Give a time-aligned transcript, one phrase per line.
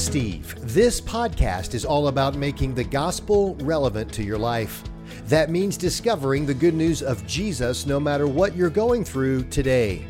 [0.00, 0.54] Steve.
[0.62, 4.82] This podcast is all about making the gospel relevant to your life.
[5.26, 10.06] That means discovering the good news of Jesus no matter what you're going through today.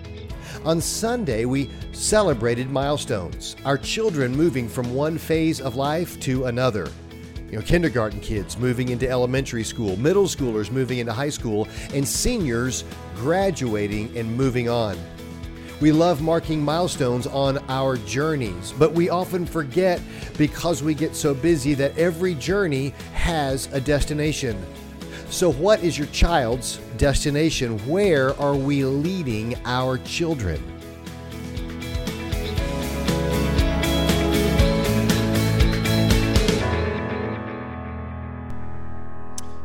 [0.64, 6.88] On Sunday, we celebrated milestones, our children moving from one phase of life to another.
[7.50, 12.06] You know, kindergarten kids moving into elementary school, middle schoolers moving into high school, and
[12.06, 12.84] seniors
[13.16, 14.96] graduating and moving on.
[15.80, 19.98] We love marking milestones on our journeys, but we often forget
[20.36, 24.62] because we get so busy that every journey has a destination.
[25.30, 27.78] So, what is your child's destination?
[27.88, 30.62] Where are we leading our children?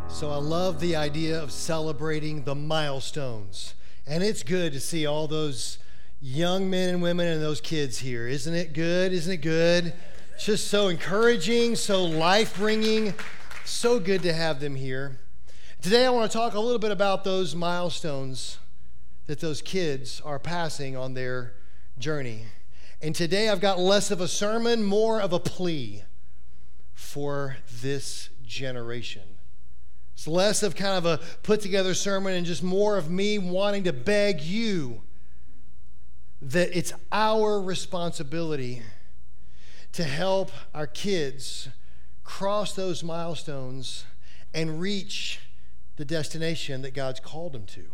[0.07, 3.73] So, I love the idea of celebrating the milestones.
[4.07, 5.79] And it's good to see all those
[6.25, 8.27] young men and women and those kids here.
[8.27, 9.13] Isn't it good?
[9.13, 9.93] Isn't it good?
[10.33, 13.13] It's just so encouraging, so life bringing.
[13.63, 15.19] So good to have them here.
[15.83, 18.57] Today, I want to talk a little bit about those milestones
[19.27, 21.53] that those kids are passing on their
[21.99, 22.45] journey.
[23.03, 26.05] And today, I've got less of a sermon, more of a plea
[26.95, 29.21] for this generation.
[30.15, 33.83] It's less of kind of a put together sermon and just more of me wanting
[33.83, 35.03] to beg you
[36.41, 38.81] that it's our responsibility
[39.93, 41.69] to help our kids
[42.23, 44.05] cross those milestones
[44.53, 45.39] and reach
[45.95, 47.85] the destination that God's called them to.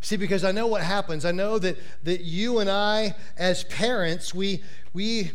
[0.00, 1.24] See, because I know what happens.
[1.24, 5.32] I know that, that you and I, as parents, we, we,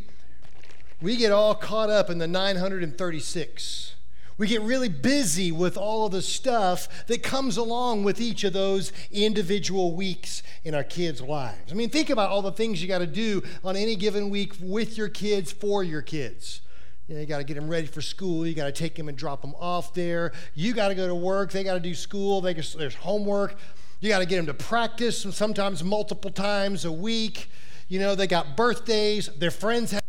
[1.01, 3.95] we get all caught up in the 936.
[4.37, 8.53] We get really busy with all of the stuff that comes along with each of
[8.53, 11.71] those individual weeks in our kids' lives.
[11.71, 14.53] I mean, think about all the things you got to do on any given week
[14.59, 16.61] with your kids, for your kids.
[17.07, 18.47] You, know, you got to get them ready for school.
[18.47, 20.31] You got to take them and drop them off there.
[20.55, 21.51] You got to go to work.
[21.51, 22.41] They got to do school.
[22.41, 23.57] They, there's homework.
[23.99, 27.49] You got to get them to practice sometimes multiple times a week.
[27.87, 29.27] You know, they got birthdays.
[29.37, 30.01] Their friends have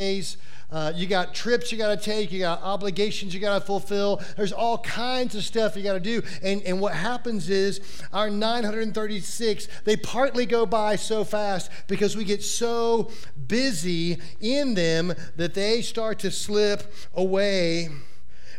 [0.00, 0.36] birthdays.
[0.72, 4.20] Uh, you got trips you got to take, you got obligations you got to fulfill.
[4.36, 6.22] There's all kinds of stuff you got to do.
[6.42, 7.80] And, and what happens is
[8.12, 13.10] our 936, they partly go by so fast because we get so
[13.48, 17.88] busy in them that they start to slip away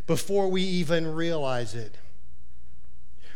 [0.06, 1.96] before we even realize it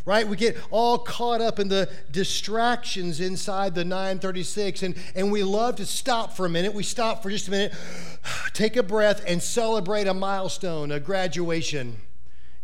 [0.06, 0.26] right?
[0.26, 5.76] We get all caught up in the distractions inside the 936, and, and we love
[5.76, 6.72] to stop for a minute.
[6.72, 7.74] We stop for just a minute,
[8.54, 11.98] take a breath, and celebrate a milestone, a graduation.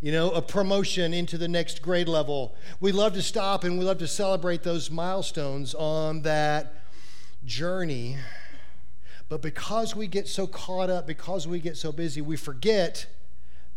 [0.00, 2.56] You know, a promotion into the next grade level.
[2.80, 6.74] We love to stop and we love to celebrate those milestones on that
[7.44, 8.16] journey.
[9.28, 13.06] But because we get so caught up, because we get so busy, we forget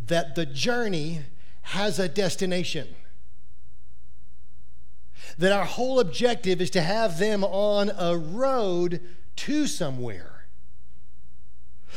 [0.07, 1.21] that the journey
[1.61, 2.87] has a destination
[5.37, 9.01] that our whole objective is to have them on a road
[9.35, 10.35] to somewhere.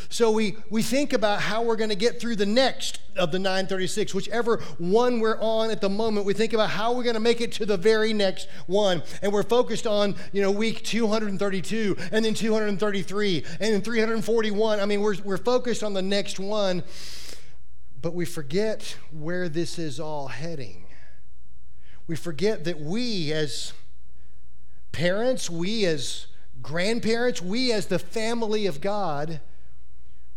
[0.08, 3.38] So we, we think about how we're going to get through the next of the
[3.38, 6.24] 936, whichever one we're on at the moment.
[6.24, 9.02] We think about how we're going to make it to the very next one.
[9.22, 14.80] And we're focused on, you know, week 232 and then 233 and then 341.
[14.80, 16.82] I mean, we're, we're focused on the next one,
[18.00, 20.87] but we forget where this is all heading
[22.08, 23.74] we forget that we, as
[24.92, 26.26] parents, we as
[26.62, 29.40] grandparents, we as the family of God,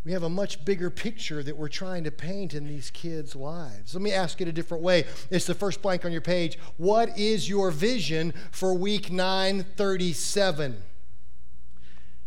[0.04, 3.94] we have a much bigger picture that we're trying to paint in these kids' lives.
[3.94, 5.06] Let me ask it a different way.
[5.30, 6.58] It's the first blank on your page.
[6.78, 10.84] What is your vision for week 937?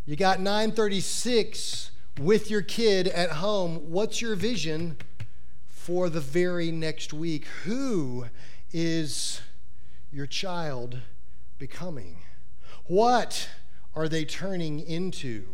[0.07, 1.91] You got 936
[2.21, 3.91] with your kid at home.
[3.91, 4.97] What's your vision
[5.67, 7.47] for the very next week?
[7.65, 8.27] Who
[8.75, 9.41] is
[10.11, 10.99] your child
[11.59, 12.17] becoming?
[12.87, 13.49] What
[13.95, 15.45] are they turning into?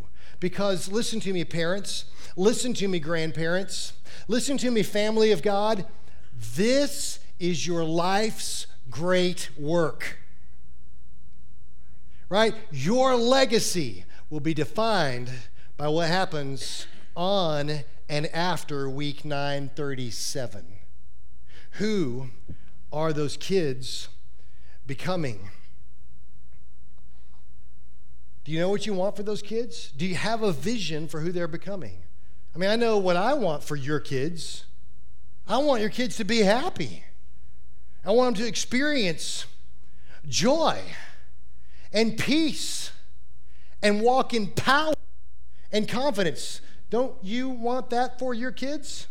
[0.40, 3.93] Because listen to me, parents, listen to me, grandparents,
[4.26, 5.84] listen to me, family of God.
[6.56, 10.19] This is your life's great work.
[12.31, 12.55] Right?
[12.70, 15.31] Your legacy will be defined
[15.76, 20.64] by what happens on and after week 937.
[21.73, 22.31] Who
[22.92, 24.08] are those kids
[24.87, 25.50] becoming?
[28.44, 29.92] Do you know what you want for those kids?
[29.96, 32.02] Do you have a vision for who they're becoming?
[32.54, 34.64] I mean, I know what I want for your kids.
[35.46, 37.04] I want your kids to be happy.
[38.04, 39.46] I want them to experience
[40.28, 40.81] joy
[41.92, 42.90] and peace
[43.82, 44.94] and walk in power
[45.70, 46.60] and confidence.
[46.88, 49.06] Don't you want that for your kids?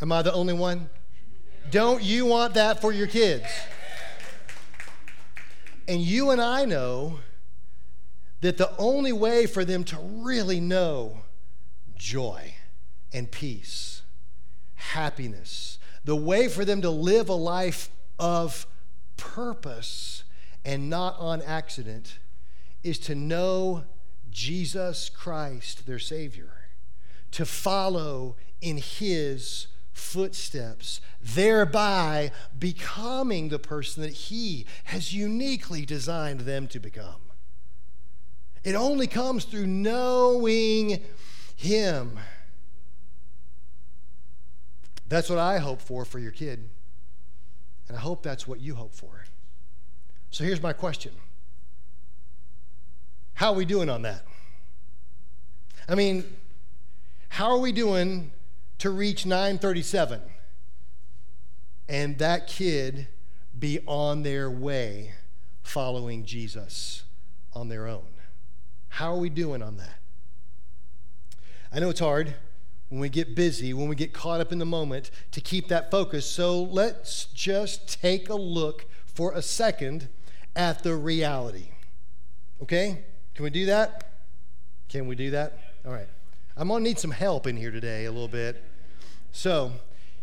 [0.00, 0.90] Am I the only one?
[1.70, 3.46] Don't you want that for your kids?
[5.88, 7.20] And you and I know
[8.40, 11.22] that the only way for them to really know
[11.96, 12.54] joy
[13.12, 14.02] and peace,
[14.74, 17.88] happiness, the way for them to live a life
[18.18, 18.66] of
[19.16, 20.24] purpose
[20.64, 22.18] and not on accident
[22.82, 23.84] is to know
[24.30, 26.52] Jesus Christ, their Savior,
[27.32, 36.66] to follow in His footsteps, thereby becoming the person that He has uniquely designed them
[36.68, 37.20] to become.
[38.64, 41.02] It only comes through knowing
[41.56, 42.18] Him.
[45.08, 46.68] That's what I hope for for your kid.
[47.88, 49.24] And I hope that's what you hope for.
[50.30, 51.12] So here's my question
[53.34, 54.24] How are we doing on that?
[55.88, 56.24] I mean,
[57.28, 58.30] how are we doing
[58.82, 60.20] to reach 937
[61.88, 63.06] and that kid
[63.56, 65.12] be on their way
[65.62, 67.04] following Jesus
[67.52, 68.08] on their own?
[68.88, 70.00] How are we doing on that?
[71.72, 72.34] I know it's hard
[72.88, 75.88] when we get busy, when we get caught up in the moment, to keep that
[75.88, 76.26] focus.
[76.26, 80.08] So let's just take a look for a second
[80.56, 81.68] at the reality.
[82.60, 83.04] Okay?
[83.36, 84.10] Can we do that?
[84.88, 85.56] Can we do that?
[85.86, 86.08] All right.
[86.56, 88.60] I'm going to need some help in here today a little bit.
[89.34, 89.72] So,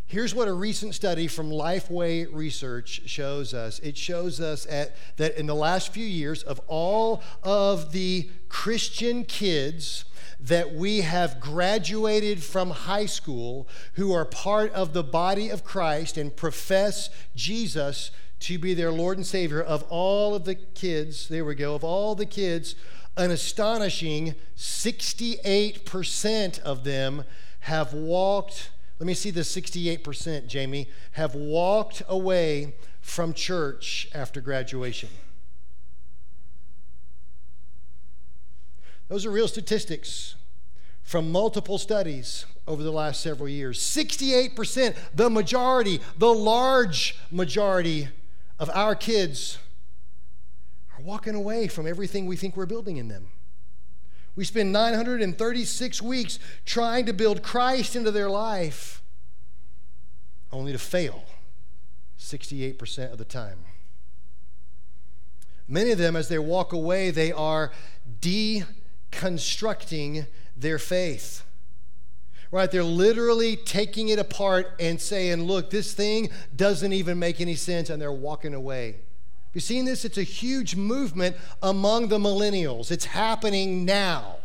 [0.05, 3.79] here's what a recent study from Lifeway Research shows us.
[3.79, 9.25] It shows us at, that in the last few years, of all of the Christian
[9.25, 10.05] kids
[10.39, 16.15] that we have graduated from high school who are part of the body of Christ
[16.15, 21.43] and profess Jesus to be their Lord and Savior, of all of the kids, there
[21.43, 22.75] we go, of all the kids,
[23.17, 27.23] an astonishing 68% of them
[27.61, 28.69] have walked.
[28.99, 35.09] Let me see the 68%, Jamie, have walked away from church after graduation.
[39.07, 40.35] Those are real statistics
[41.01, 43.79] from multiple studies over the last several years.
[43.79, 48.09] 68%, the majority, the large majority
[48.59, 49.57] of our kids
[50.95, 53.27] are walking away from everything we think we're building in them.
[54.39, 59.03] We spend 936 weeks trying to build Christ into their life,
[60.49, 61.25] only to fail
[62.17, 63.57] 68% of the time.
[65.67, 67.73] Many of them, as they walk away, they are
[68.21, 71.43] deconstructing their faith.
[72.49, 72.71] Right?
[72.71, 77.89] They're literally taking it apart and saying, look, this thing doesn't even make any sense,
[77.89, 79.01] and they're walking away.
[79.53, 80.05] You've seen this?
[80.05, 82.91] It's a huge movement among the millennials.
[82.91, 84.37] It's happening now.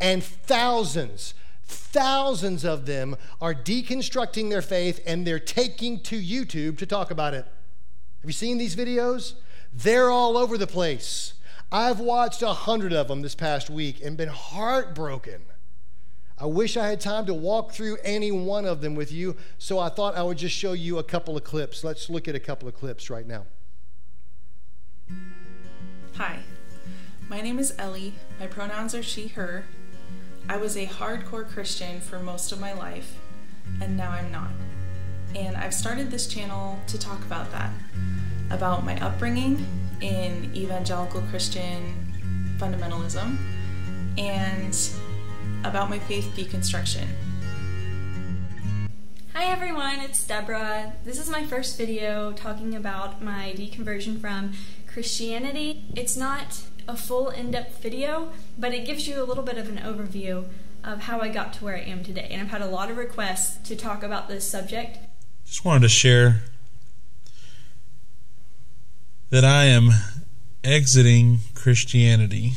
[0.00, 1.34] And thousands,
[1.64, 7.34] thousands of them are deconstructing their faith and they're taking to YouTube to talk about
[7.34, 7.44] it.
[8.20, 9.34] Have you seen these videos?
[9.72, 11.34] They're all over the place.
[11.72, 15.42] I've watched a hundred of them this past week and been heartbroken.
[16.38, 19.78] I wish I had time to walk through any one of them with you, so
[19.78, 21.84] I thought I would just show you a couple of clips.
[21.84, 23.44] Let's look at a couple of clips right now.
[26.16, 26.40] Hi,
[27.28, 28.14] my name is Ellie.
[28.38, 29.64] My pronouns are she, her.
[30.48, 33.16] I was a hardcore Christian for most of my life,
[33.80, 34.50] and now I'm not.
[35.34, 37.70] And I've started this channel to talk about that
[38.50, 39.64] about my upbringing
[40.00, 41.94] in evangelical Christian
[42.58, 43.36] fundamentalism
[44.18, 44.76] and
[45.64, 47.06] about my faith deconstruction.
[49.34, 50.92] Hi everyone, it's Deborah.
[51.04, 54.52] This is my first video talking about my deconversion from
[54.92, 55.84] Christianity.
[55.94, 59.78] It's not a full in-depth video, but it gives you a little bit of an
[59.78, 60.46] overview
[60.82, 62.26] of how I got to where I am today.
[62.30, 64.98] And I've had a lot of requests to talk about this subject.
[65.46, 66.42] Just wanted to share
[69.30, 69.90] that I am
[70.64, 72.54] exiting Christianity.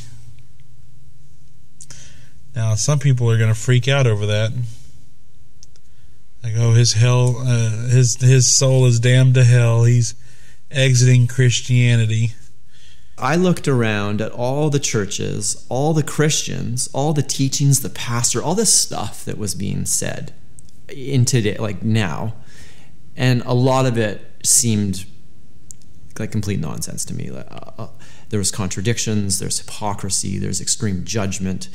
[2.56, 4.52] Now, some people are going to freak out over that.
[6.42, 9.84] Like, oh, his hell, uh, his his soul is damned to hell.
[9.84, 10.14] He's
[10.74, 12.32] exiting Christianity.
[13.16, 18.42] I looked around at all the churches, all the Christians, all the teachings, the pastor,
[18.42, 20.34] all this stuff that was being said
[20.88, 22.34] in today, like now,
[23.16, 25.06] and a lot of it seemed
[26.18, 27.30] like complete nonsense to me.
[27.30, 27.42] Uh,
[27.78, 27.88] uh,
[28.30, 31.68] there was contradictions, there's hypocrisy, there's extreme judgment.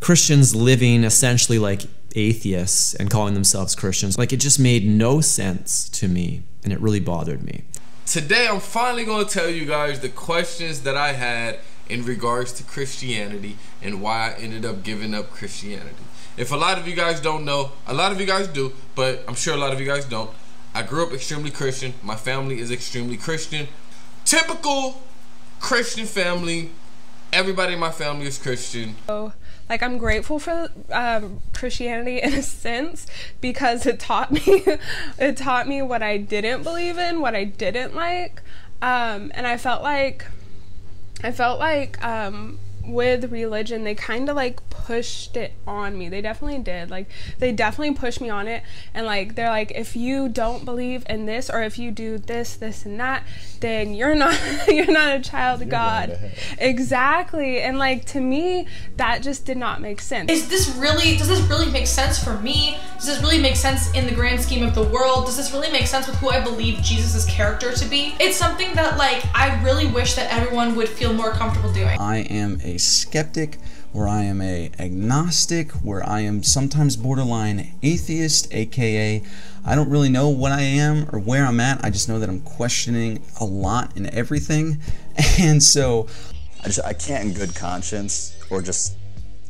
[0.00, 1.82] Christians living essentially like
[2.14, 6.80] atheists and calling themselves Christians, like it just made no sense to me, and it
[6.80, 7.64] really bothered me.
[8.06, 11.58] Today, I'm finally going to tell you guys the questions that I had
[11.88, 16.04] in regards to Christianity and why I ended up giving up Christianity.
[16.36, 19.24] If a lot of you guys don't know, a lot of you guys do, but
[19.26, 20.30] I'm sure a lot of you guys don't.
[20.74, 21.94] I grew up extremely Christian.
[22.02, 23.68] My family is extremely Christian.
[24.26, 25.00] Typical
[25.58, 26.72] Christian family.
[27.32, 28.96] Everybody in my family is Christian.
[29.06, 29.32] So,
[29.68, 33.06] like I'm grateful for um, Christianity in a sense
[33.40, 34.42] because it taught me
[35.18, 38.42] it taught me what I didn't believe in, what I didn't like,
[38.82, 40.26] um, and I felt like
[41.22, 46.08] I felt like um, with religion they kind of like pushed it on me.
[46.08, 46.90] They definitely did.
[46.90, 48.62] Like they definitely pushed me on it.
[48.92, 52.56] And like they're like if you don't believe in this or if you do this
[52.56, 53.24] this and that
[53.60, 54.38] then you're not
[54.68, 56.18] you're not a child of god.
[56.58, 57.60] exactly.
[57.60, 60.30] And like to me that just did not make sense.
[60.30, 62.76] Is this really does this really make sense for me?
[62.96, 65.26] Does this really make sense in the grand scheme of the world?
[65.26, 68.14] Does this really make sense with who i believe jesus' character to be?
[68.20, 71.98] It's something that like i really wish that everyone would feel more comfortable doing.
[71.98, 73.58] I am a skeptic
[73.92, 79.22] where I am a agnostic, where I am sometimes borderline atheist, aka
[79.64, 81.84] I don't really know what I am or where I'm at.
[81.84, 84.80] I just know that I'm questioning a lot in everything.
[85.38, 86.08] And so
[86.60, 88.96] I just I can't in good conscience or just,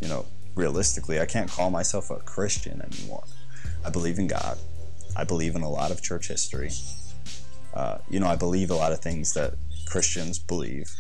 [0.03, 3.25] you know, realistically, I can't call myself a Christian anymore.
[3.85, 4.59] I believe in God.
[5.17, 6.71] I believe in a lot of church history.
[7.73, 9.55] Uh, you know, I believe a lot of things that
[9.87, 10.91] Christians believe,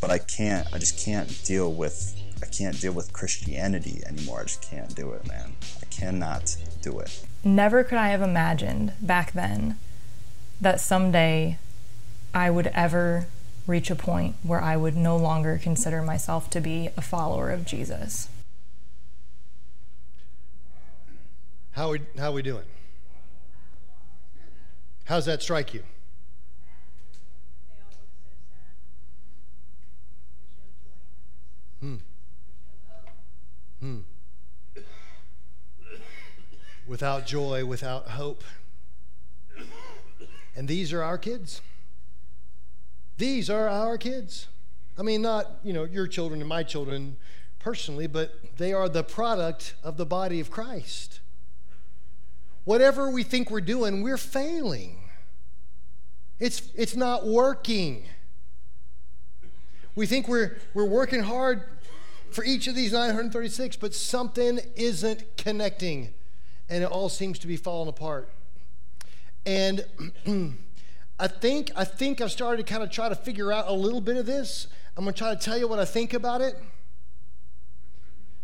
[0.00, 0.66] but I can't.
[0.72, 4.40] I just can't deal with I can't deal with Christianity anymore.
[4.40, 5.54] I just can't do it, man.
[5.82, 7.24] I cannot do it.
[7.42, 9.78] Never could I have imagined back then
[10.60, 11.58] that someday
[12.32, 13.26] I would ever
[13.66, 17.64] reach a point where I would no longer consider myself to be a follower of
[17.64, 18.28] Jesus.
[21.72, 22.64] How we how we doing?
[25.04, 25.82] How's that strike you?
[31.80, 31.96] Hmm.
[33.80, 33.98] Hmm.
[36.86, 38.42] Without joy, without hope.
[40.56, 41.60] And these are our kids.
[43.18, 44.48] These are our kids.
[44.98, 47.16] I mean, not, you know, your children and my children
[47.58, 51.20] personally, but they are the product of the body of Christ.
[52.64, 54.98] Whatever we think we're doing, we're failing.
[56.40, 58.04] It's, it's not working.
[59.98, 61.64] We think we're, we're working hard
[62.30, 66.14] for each of these 936, but something isn't connecting
[66.68, 68.30] and it all seems to be falling apart.
[69.44, 69.84] And
[71.18, 74.00] I think I think I've started to kind of try to figure out a little
[74.00, 74.68] bit of this.
[74.96, 76.54] I'm going to try to tell you what I think about it.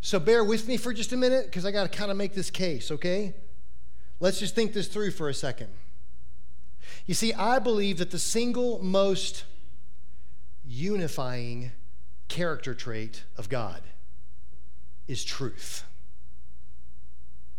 [0.00, 2.34] So bear with me for just a minute because I got to kind of make
[2.34, 3.32] this case, okay?
[4.18, 5.68] Let's just think this through for a second.
[7.06, 9.44] You see, I believe that the single most
[10.66, 11.72] unifying
[12.28, 13.82] character trait of God
[15.06, 15.84] is truth.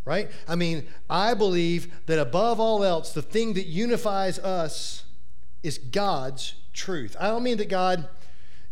[0.03, 0.29] Right?
[0.47, 5.03] I mean, I believe that above all else, the thing that unifies us
[5.63, 7.15] is God's truth.
[7.19, 8.07] I don't mean that God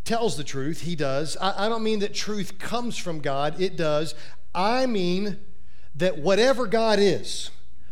[0.04, 1.36] tells the truth, He does.
[1.42, 4.14] I, I don't mean that truth comes from God, it does.
[4.54, 5.40] I mean
[5.96, 7.50] that whatever God is,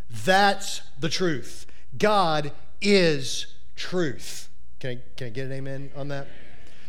[0.10, 1.65] that's the truth.
[1.98, 4.50] God is truth.
[4.81, 6.27] Can I, can I get an amen on that?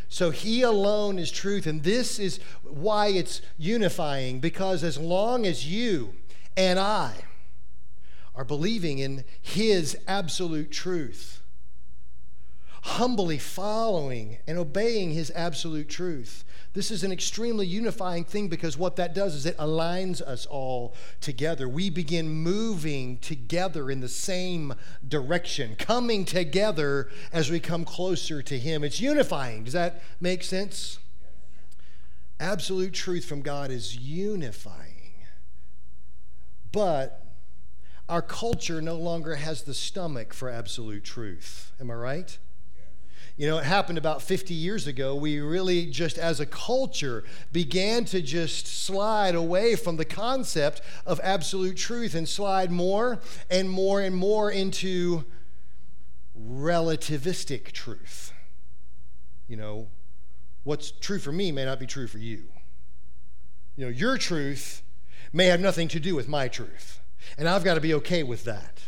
[0.09, 1.67] So he alone is truth.
[1.67, 6.15] And this is why it's unifying, because as long as you
[6.57, 7.13] and I
[8.35, 11.41] are believing in his absolute truth,
[12.81, 16.43] humbly following and obeying his absolute truth,
[16.73, 20.95] this is an extremely unifying thing because what that does is it aligns us all
[21.21, 21.69] together.
[21.69, 24.73] We begin moving together in the same
[25.07, 28.83] direction, coming together as we come closer to Him.
[28.83, 29.65] It's unifying.
[29.65, 30.97] Does that make sense?
[32.39, 35.13] Absolute truth from God is unifying.
[36.71, 37.23] But
[38.09, 41.71] our culture no longer has the stomach for absolute truth.
[41.79, 42.37] Am I right?
[43.35, 45.15] You know, it happened about 50 years ago.
[45.15, 51.19] We really just, as a culture, began to just slide away from the concept of
[51.23, 55.25] absolute truth and slide more and more and more into
[56.39, 58.33] relativistic truth.
[59.47, 59.87] You know,
[60.63, 62.43] what's true for me may not be true for you.
[63.75, 64.83] You know, your truth
[65.31, 66.99] may have nothing to do with my truth.
[67.37, 68.79] And I've got to be okay with that.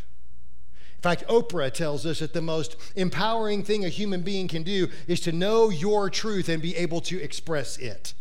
[1.05, 4.87] In fact, Oprah tells us that the most empowering thing a human being can do
[5.07, 8.15] is to know your truth and be able to express it.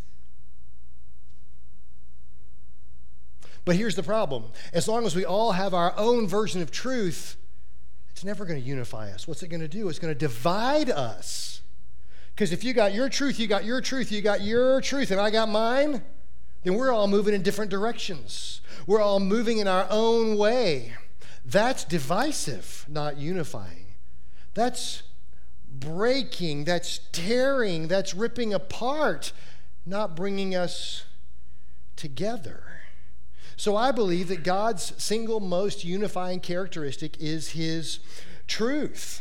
[3.64, 7.36] But here's the problem as long as we all have our own version of truth,
[8.10, 9.26] it's never going to unify us.
[9.26, 9.88] What's it going to do?
[9.88, 11.62] It's going to divide us
[12.34, 15.18] Because if you got your truth, you got your truth, you got your truth, and
[15.18, 16.02] I got mine,
[16.64, 18.60] then we're all moving in different directions.
[18.86, 20.92] We're all moving in our own way.
[21.44, 23.86] That's divisive, not unifying.
[24.54, 25.02] That's
[25.68, 29.32] breaking, that's tearing, that's ripping apart,
[29.84, 31.04] not bringing us
[31.96, 32.62] together.
[33.56, 38.00] So I believe that God's single most unifying characteristic is his
[38.46, 39.20] truth.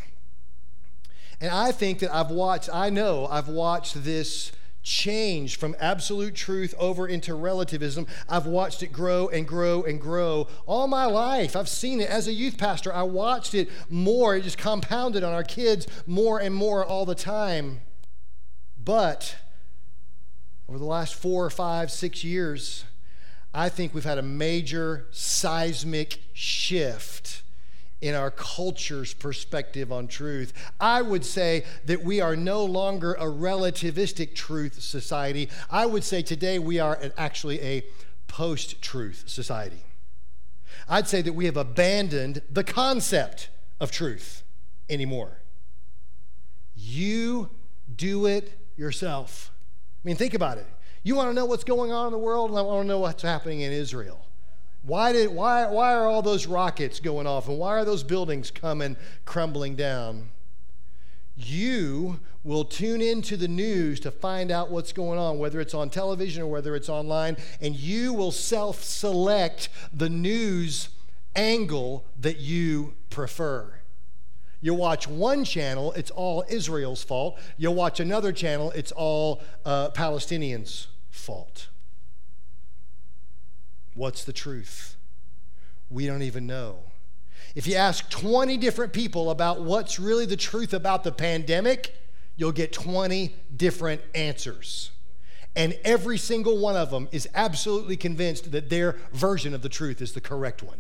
[1.41, 4.51] And I think that I've watched, I know I've watched this
[4.83, 8.05] change from absolute truth over into relativism.
[8.29, 11.55] I've watched it grow and grow and grow all my life.
[11.55, 12.93] I've seen it as a youth pastor.
[12.93, 14.35] I watched it more.
[14.35, 17.79] It just compounded on our kids more and more all the time.
[18.77, 19.37] But
[20.67, 22.83] over the last four or five, six years,
[23.53, 27.43] I think we've had a major seismic shift
[28.03, 30.51] in our culture's perspective on truth.
[30.77, 35.47] I would say that we are no longer a relativistic truth society.
[35.71, 37.85] I would say today we are actually a
[38.27, 39.83] post truth society.
[40.89, 43.47] I'd say that we have abandoned the concept
[43.79, 44.43] of truth
[44.89, 45.39] anymore.
[46.75, 47.51] You
[47.95, 49.49] do it yourself.
[50.03, 50.67] I mean, think about it.
[51.03, 52.99] You want to know what's going on in the world, and I want to know
[52.99, 54.22] what's happening in Israel.
[54.83, 58.51] Why, did, why, why are all those rockets going off and why are those buildings
[58.51, 60.29] coming crumbling down?
[61.37, 65.89] You will tune into the news to find out what's going on, whether it's on
[65.89, 70.89] television or whether it's online, and you will self select the news
[71.35, 73.73] angle that you prefer.
[74.61, 77.39] You watch one channel, it's all Israel's fault.
[77.57, 81.67] You watch another channel, it's all uh, Palestinians' fault.
[83.95, 84.95] What's the truth?
[85.89, 86.79] We don't even know.
[87.55, 91.95] If you ask 20 different people about what's really the truth about the pandemic,
[92.35, 94.91] you'll get 20 different answers.
[95.55, 100.01] And every single one of them is absolutely convinced that their version of the truth
[100.01, 100.79] is the correct one.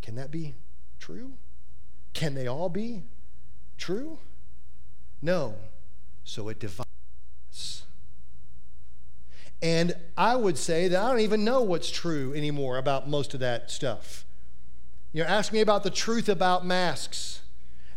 [0.00, 0.54] Can that be
[0.98, 1.34] true?
[2.14, 3.02] Can they all be
[3.76, 4.18] true?
[5.20, 5.56] No.
[6.24, 6.85] So it divides.
[9.62, 13.40] And I would say that I don't even know what's true anymore about most of
[13.40, 14.24] that stuff.
[15.12, 17.40] You know, ask me about the truth about masks.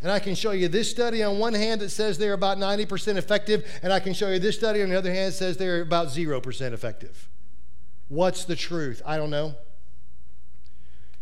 [0.01, 3.17] And I can show you this study on one hand that says they're about 90%
[3.17, 5.81] effective, and I can show you this study on the other hand that says they're
[5.81, 7.27] about 0% effective.
[8.07, 9.01] What's the truth?
[9.05, 9.55] I don't know.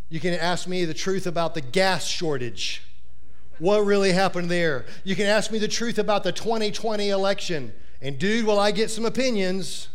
[0.09, 2.83] You can ask me the truth about the gas shortage.
[3.57, 4.85] What really happened there?
[5.03, 7.73] You can ask me the truth about the 2020 election.
[8.01, 9.89] And, dude, will I get some opinions?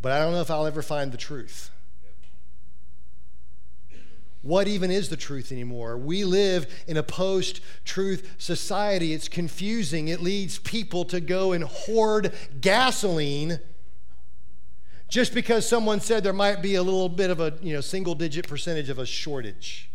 [0.00, 1.70] But I don't know if I'll ever find the truth.
[4.42, 5.96] What even is the truth anymore?
[5.98, 9.12] We live in a post truth society.
[9.12, 10.08] It's confusing.
[10.08, 13.58] It leads people to go and hoard gasoline
[15.08, 18.14] just because someone said there might be a little bit of a you know, single
[18.14, 19.90] digit percentage of a shortage.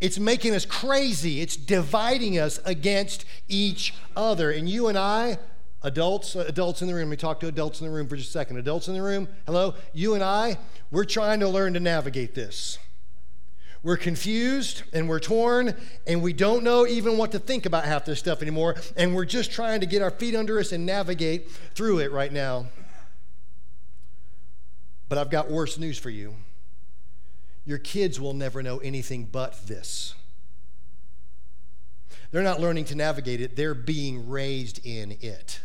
[0.00, 1.40] It's making us crazy.
[1.40, 4.50] It's dividing us against each other.
[4.50, 5.38] And you and I,
[5.84, 8.16] Adults, uh, adults in the room, let me talk to adults in the room for
[8.16, 8.56] just a second.
[8.56, 9.74] Adults in the room, hello?
[9.92, 10.56] You and I,
[10.90, 12.78] we're trying to learn to navigate this.
[13.82, 18.06] We're confused and we're torn and we don't know even what to think about half
[18.06, 18.76] this stuff anymore.
[18.96, 22.32] And we're just trying to get our feet under us and navigate through it right
[22.32, 22.64] now.
[25.10, 26.34] But I've got worse news for you.
[27.66, 30.14] Your kids will never know anything but this.
[32.30, 35.60] They're not learning to navigate it, they're being raised in it.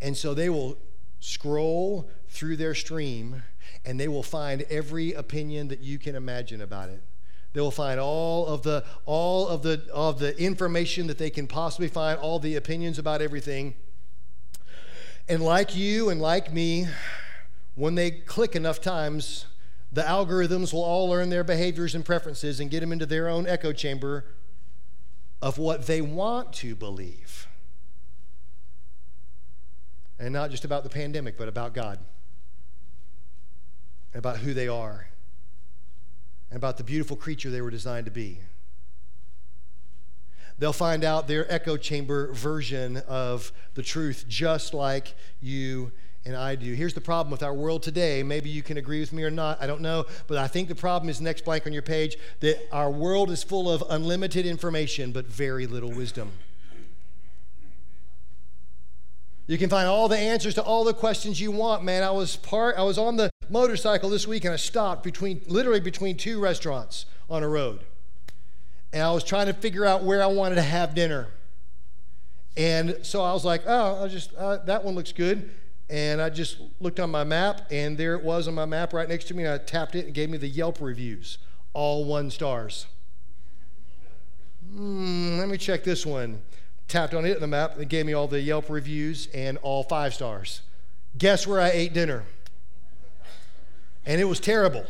[0.00, 0.78] And so they will
[1.20, 3.42] scroll through their stream
[3.84, 7.02] and they will find every opinion that you can imagine about it.
[7.52, 11.46] They will find all of the all of the of the information that they can
[11.46, 13.74] possibly find, all the opinions about everything.
[15.28, 16.86] And like you and like me,
[17.74, 19.46] when they click enough times,
[19.90, 23.46] the algorithms will all learn their behaviors and preferences and get them into their own
[23.46, 24.26] echo chamber
[25.40, 27.47] of what they want to believe.
[30.18, 31.98] And not just about the pandemic, but about God,
[34.14, 35.06] about who they are,
[36.50, 38.40] and about the beautiful creature they were designed to be.
[40.58, 45.92] They'll find out their echo chamber version of the truth, just like you
[46.24, 46.74] and I do.
[46.74, 48.24] Here's the problem with our world today.
[48.24, 49.62] Maybe you can agree with me or not.
[49.62, 50.04] I don't know.
[50.26, 53.44] But I think the problem is next blank on your page that our world is
[53.44, 56.32] full of unlimited information, but very little wisdom.
[59.48, 62.02] You can find all the answers to all the questions you want, man.
[62.02, 65.80] I was part I was on the motorcycle this week and I stopped between literally
[65.80, 67.80] between two restaurants on a road.
[68.92, 71.28] and I was trying to figure out where I wanted to have dinner.
[72.56, 75.50] And so I was like, oh, I'll just, uh, that one looks good.
[75.90, 79.08] And I just looked on my map, and there it was on my map right
[79.08, 79.44] next to me.
[79.44, 81.38] And I tapped it and gave me the Yelp reviews,
[81.72, 82.86] all one stars.
[84.70, 86.42] Hmm, let me check this one.
[86.88, 89.82] Tapped on it in the map, and gave me all the Yelp reviews and all
[89.82, 90.62] five stars.
[91.16, 92.24] Guess where I ate dinner?
[94.06, 94.86] And it was terrible.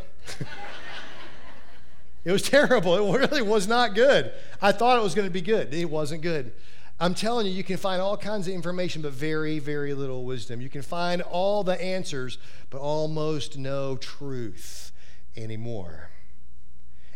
[2.24, 2.94] it was terrible.
[2.94, 4.32] It really was not good.
[4.62, 5.74] I thought it was going to be good.
[5.74, 6.52] It wasn't good.
[7.00, 10.60] I'm telling you, you can find all kinds of information, but very, very little wisdom.
[10.60, 12.38] You can find all the answers,
[12.70, 14.92] but almost no truth
[15.36, 16.10] anymore.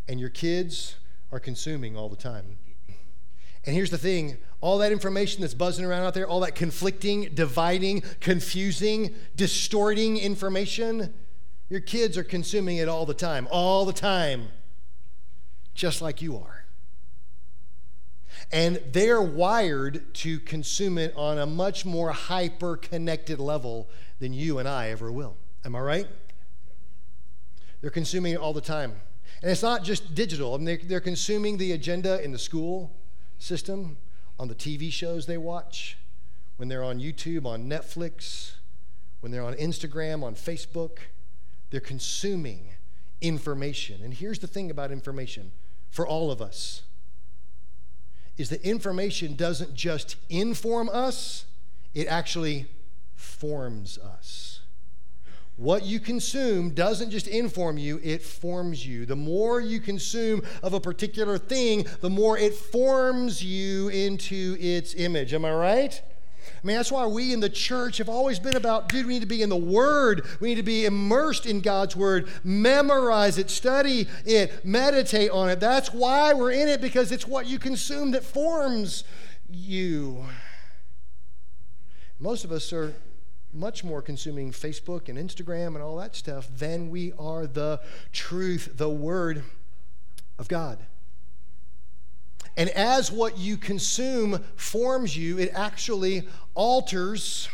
[0.09, 0.97] And your kids
[1.33, 2.59] are consuming all the time.
[3.65, 7.29] And here's the thing all that information that's buzzing around out there, all that conflicting,
[7.35, 11.13] dividing, confusing, distorting information,
[11.69, 14.49] your kids are consuming it all the time, all the time,
[15.75, 16.65] just like you are.
[18.53, 23.89] And they're wired to consume it on a much more hyper connected level
[24.21, 25.37] than you and I ever will.
[25.65, 26.09] Am I right?
[27.81, 28.95] They're consuming it all the time.
[29.43, 32.93] And it's not just digital, I mean, they're, they're consuming the agenda in the school
[33.39, 33.97] system,
[34.43, 35.97] on the TV shows they watch,
[36.57, 38.55] when they're on YouTube, on Netflix,
[39.21, 40.99] when they're on Instagram, on Facebook.
[41.71, 42.71] They're consuming
[43.21, 44.03] information.
[44.03, 45.53] And here's the thing about information
[45.91, 46.83] for all of us
[48.37, 51.45] is that information doesn't just inform us,
[51.95, 52.67] it actually
[53.15, 54.52] forms us.
[55.57, 59.05] What you consume doesn't just inform you, it forms you.
[59.05, 64.95] The more you consume of a particular thing, the more it forms you into its
[64.95, 65.35] image.
[65.35, 66.03] Am I right?
[66.45, 69.21] I mean, that's why we in the church have always been about, dude, we need
[69.21, 70.27] to be in the Word.
[70.41, 75.61] We need to be immersed in God's Word, memorize it, study it, meditate on it.
[75.61, 79.05] That's why we're in it, because it's what you consume that forms
[79.49, 80.25] you.
[82.19, 82.95] Most of us are
[83.53, 87.81] much more consuming Facebook and Instagram and all that stuff than we are the
[88.13, 89.45] truth, the Word
[90.39, 90.79] of God.
[92.57, 97.49] And as what you consume forms you, it actually alters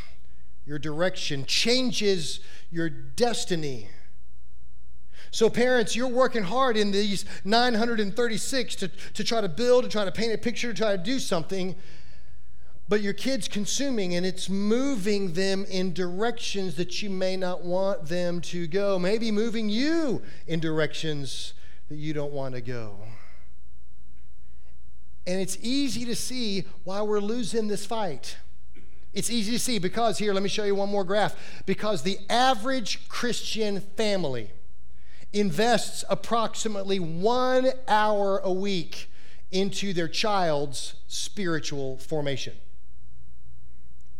[0.66, 3.88] your direction, changes your destiny.
[5.30, 10.04] So, parents, you're working hard in these 936 to, to try to build, to try
[10.04, 11.76] to paint a picture, to try to do something,
[12.88, 18.09] but your kid's consuming and it's moving them in directions that you may not want
[18.09, 21.53] them to go, maybe moving you in directions
[21.88, 22.96] that you don't want to go.
[25.27, 28.38] And it's easy to see why we're losing this fight.
[29.12, 31.37] It's easy to see because here, let me show you one more graph.
[31.66, 34.51] Because the average Christian family
[35.35, 39.11] invests approximately one hour a week
[39.51, 42.55] into their child's spiritual formation.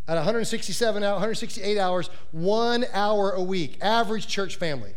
[0.09, 4.95] At 167 168 hours, one hour a week, average church family.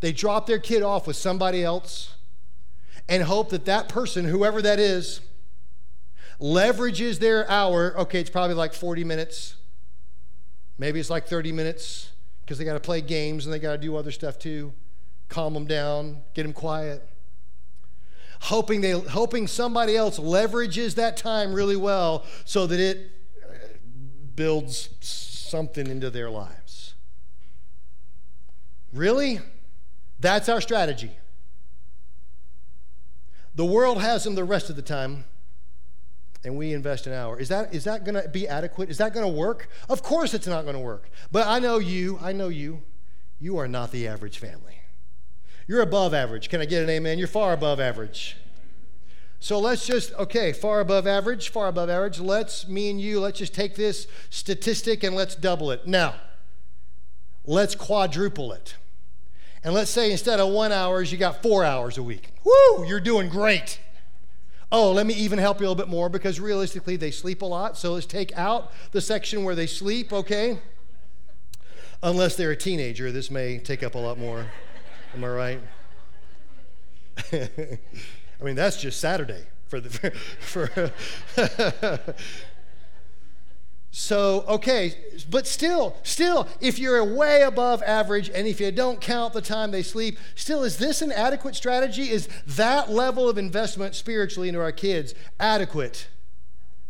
[0.00, 2.14] They drop their kid off with somebody else
[3.06, 5.20] and hope that that person, whoever that is,
[6.40, 7.94] leverages their hour.
[7.98, 9.56] Okay, it's probably like 40 minutes.
[10.78, 13.78] Maybe it's like 30 minutes because they got to play games and they got to
[13.78, 14.72] do other stuff too.
[15.28, 17.06] Calm them down, get them quiet.
[18.40, 23.17] Hoping, they, hoping somebody else leverages that time really well so that it
[24.38, 26.94] builds something into their lives.
[28.92, 29.40] Really?
[30.20, 31.10] That's our strategy.
[33.56, 35.24] The world has them the rest of the time,
[36.44, 37.40] and we invest an hour.
[37.40, 38.90] Is that, is that going to be adequate?
[38.90, 39.68] Is that going to work?
[39.88, 41.10] Of course it's not going to work.
[41.32, 42.82] But I know you, I know you.
[43.40, 44.82] You are not the average family.
[45.66, 46.48] You're above average.
[46.48, 47.18] Can I get an amen?
[47.18, 48.36] You're far above average.
[49.40, 52.18] So let's just, okay, far above average, far above average.
[52.18, 55.86] Let's, me and you, let's just take this statistic and let's double it.
[55.86, 56.16] Now,
[57.44, 58.74] let's quadruple it.
[59.62, 62.32] And let's say instead of one hours, you got four hours a week.
[62.44, 63.80] Woo, you're doing great.
[64.70, 67.46] Oh, let me even help you a little bit more because realistically, they sleep a
[67.46, 67.78] lot.
[67.78, 70.58] So let's take out the section where they sleep, okay?
[72.02, 74.46] Unless they're a teenager, this may take up a lot more.
[75.14, 75.60] Am I right?
[78.40, 80.92] I mean, that's just Saturday for the for
[83.90, 84.94] So, okay,
[85.28, 89.72] but still, still, if you're way above average and if you don't count the time
[89.72, 92.10] they sleep, still, is this an adequate strategy?
[92.10, 96.06] Is that level of investment spiritually into our kids adequate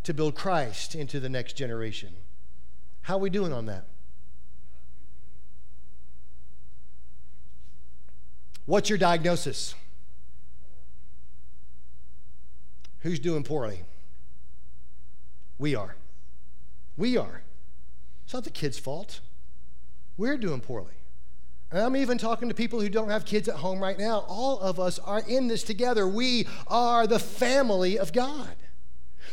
[0.03, 2.11] to build Christ into the next generation?
[3.03, 3.87] How are we doing on that?
[8.67, 9.75] What's your diagnosis?
[13.01, 13.83] Who's doing poorly?
[15.59, 15.97] We are.
[16.97, 17.43] We are.
[18.25, 19.21] It's not the kids' fault.
[20.17, 20.95] We're doing poorly.
[21.71, 24.25] And I'm even talking to people who don't have kids at home right now.
[24.27, 26.09] All of us are in this together.
[26.09, 28.55] We are the family of God.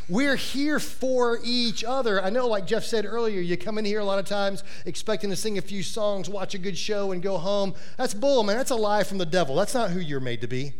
[0.09, 2.21] We're here for each other.
[2.21, 5.29] I know, like Jeff said earlier, you come in here a lot of times expecting
[5.29, 7.73] to sing a few songs, watch a good show, and go home.
[7.97, 8.57] That's bull, man.
[8.57, 9.55] That's a lie from the devil.
[9.55, 10.73] That's not who you're made to be.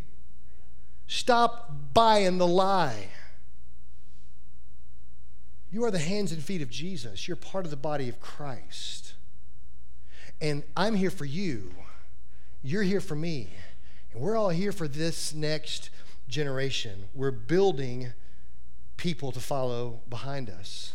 [1.06, 3.08] Stop buying the lie.
[5.70, 7.28] You are the hands and feet of Jesus.
[7.28, 9.14] You're part of the body of Christ.
[10.40, 11.74] And I'm here for you.
[12.62, 13.50] You're here for me.
[14.12, 15.90] And we're all here for this next
[16.28, 17.08] generation.
[17.14, 18.12] We're building
[18.96, 20.94] people to follow behind us.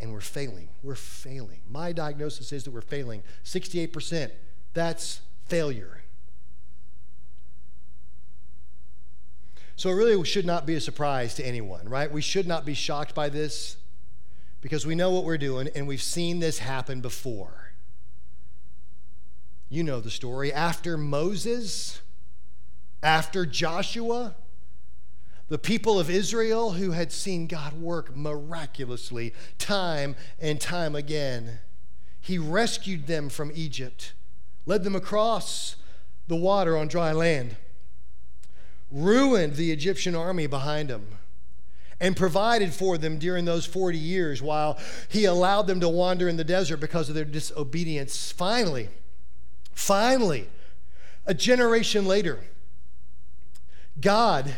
[0.00, 0.68] And we're failing.
[0.82, 1.60] We're failing.
[1.70, 3.22] My diagnosis is that we're failing.
[3.44, 4.30] 68%.
[4.74, 6.01] That's failure.
[9.76, 12.10] So it really should not be a surprise to anyone, right?
[12.10, 13.76] We should not be shocked by this
[14.60, 17.72] because we know what we're doing and we've seen this happen before.
[19.68, 20.52] You know the story.
[20.52, 22.02] After Moses,
[23.02, 24.36] after Joshua,
[25.48, 31.58] the people of Israel who had seen God work miraculously time and time again,
[32.20, 34.12] He rescued them from Egypt,
[34.66, 35.76] led them across
[36.28, 37.56] the water on dry land,
[38.92, 41.06] ruined the Egyptian army behind them
[42.00, 44.78] and provided for them during those 40 years while
[45.08, 48.30] he allowed them to wander in the desert because of their disobedience.
[48.30, 48.88] Finally,
[49.74, 50.48] Finally,
[51.26, 52.38] a generation later,
[54.00, 54.54] God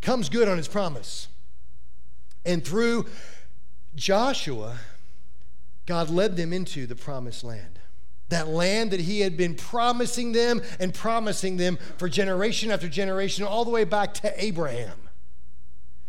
[0.00, 1.28] comes good on his promise.
[2.44, 3.06] And through
[3.94, 4.78] Joshua,
[5.84, 7.78] God led them into the promised land.
[8.28, 13.44] That land that he had been promising them and promising them for generation after generation,
[13.44, 14.98] all the way back to Abraham.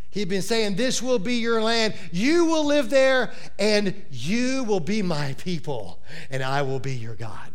[0.10, 1.94] He'd been saying, This will be your land.
[2.12, 6.00] You will live there, and you will be my people,
[6.32, 7.52] and I will be your God.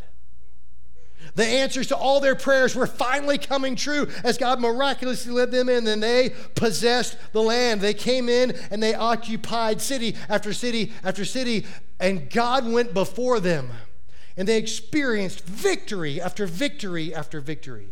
[1.35, 5.69] The answers to all their prayers were finally coming true as God miraculously led them
[5.69, 5.87] in.
[5.87, 7.81] And they possessed the land.
[7.81, 11.65] They came in and they occupied city after city after city.
[11.99, 13.71] And God went before them.
[14.37, 17.89] And they experienced victory after victory after victory.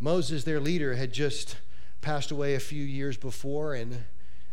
[0.00, 1.56] Moses, their leader, had just
[2.00, 3.74] passed away a few years before.
[3.74, 4.04] And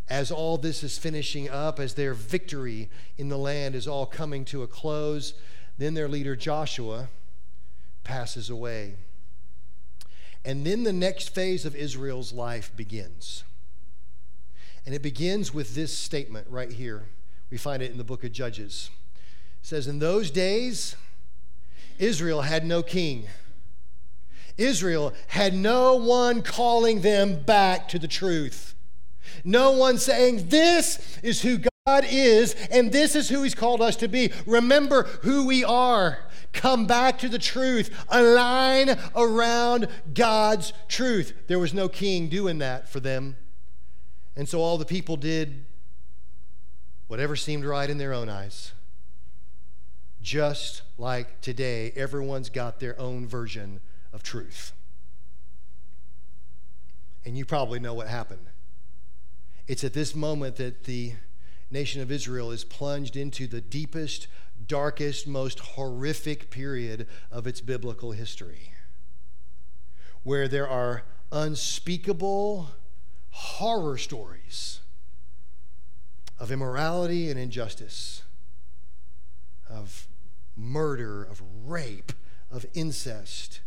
[0.10, 4.44] as all this is finishing up, as their victory in the land is all coming
[4.46, 5.34] to a close,
[5.78, 7.10] then their leader Joshua
[8.04, 8.96] passes away.
[10.44, 13.44] And then the next phase of Israel's life begins.
[14.86, 17.06] And it begins with this statement right here.
[17.50, 18.90] We find it in the book of Judges.
[19.62, 20.96] It says, In those days,
[22.00, 23.28] Israel had no king.
[24.58, 28.74] Israel had no one calling them back to the truth.
[29.44, 33.96] No one saying, This is who God is, and this is who He's called us
[33.98, 34.32] to be.
[34.46, 36.20] Remember who we are.
[36.54, 38.06] Come back to the truth.
[38.10, 41.34] Align around God's truth.
[41.48, 43.36] There was no king doing that for them.
[44.38, 45.66] And so all the people did
[47.08, 48.74] whatever seemed right in their own eyes.
[50.22, 53.80] Just like today, everyone's got their own version
[54.12, 54.72] of truth.
[57.26, 58.48] And you probably know what happened.
[59.68, 61.14] It's at this moment that the
[61.72, 64.28] nation of Israel is plunged into the deepest,
[64.68, 68.72] darkest, most horrific period of its biblical history,
[70.24, 72.70] where there are unspeakable
[73.32, 74.80] horror stories
[76.40, 78.24] of immorality and injustice,
[79.70, 80.08] of
[80.56, 82.14] murder, of rape,
[82.52, 83.62] of incest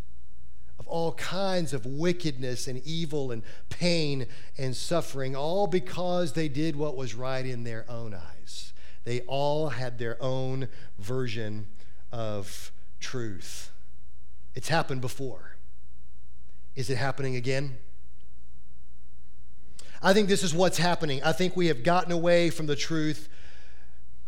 [0.79, 4.27] of all kinds of wickedness and evil and pain
[4.57, 8.73] and suffering, all because they did what was right in their own eyes.
[9.05, 11.67] They all had their own version
[12.13, 13.71] of truth.
[14.55, 15.57] It's happened before.
[16.77, 17.79] Is it happening again?
[20.03, 21.23] I think this is what's happening.
[21.23, 23.29] I think we have gotten away from the truth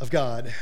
[0.01, 0.53] of God.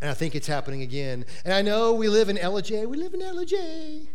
[0.00, 1.24] And I think it's happening again.
[1.44, 2.86] And I know we live in Ellijay.
[2.86, 4.06] We live in Ellijay.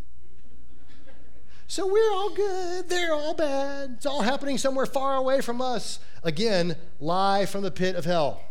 [1.67, 2.89] So we're all good.
[2.89, 3.93] They're all bad.
[3.97, 5.99] It's all happening somewhere far away from us.
[6.23, 8.41] Again, lie from the pit of hell.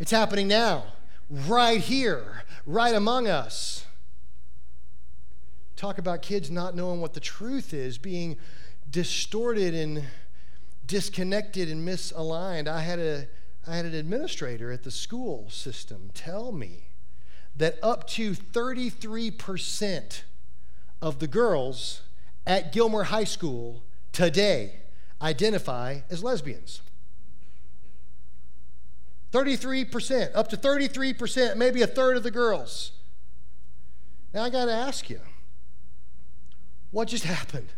[0.00, 0.84] It's happening now,
[1.30, 3.84] right here, right among us.
[5.76, 8.36] Talk about kids not knowing what the truth is, being
[8.94, 10.04] distorted and
[10.86, 12.68] disconnected and misaligned.
[12.68, 13.26] I had a
[13.66, 16.90] I had an administrator at the school system tell me
[17.56, 20.22] that up to 33%
[21.02, 22.02] of the girls
[22.46, 24.76] at Gilmer High School today
[25.20, 26.82] identify as lesbians.
[29.32, 32.92] 33%, up to 33%, maybe a third of the girls.
[34.32, 35.20] Now I got to ask you,
[36.92, 37.70] what just happened?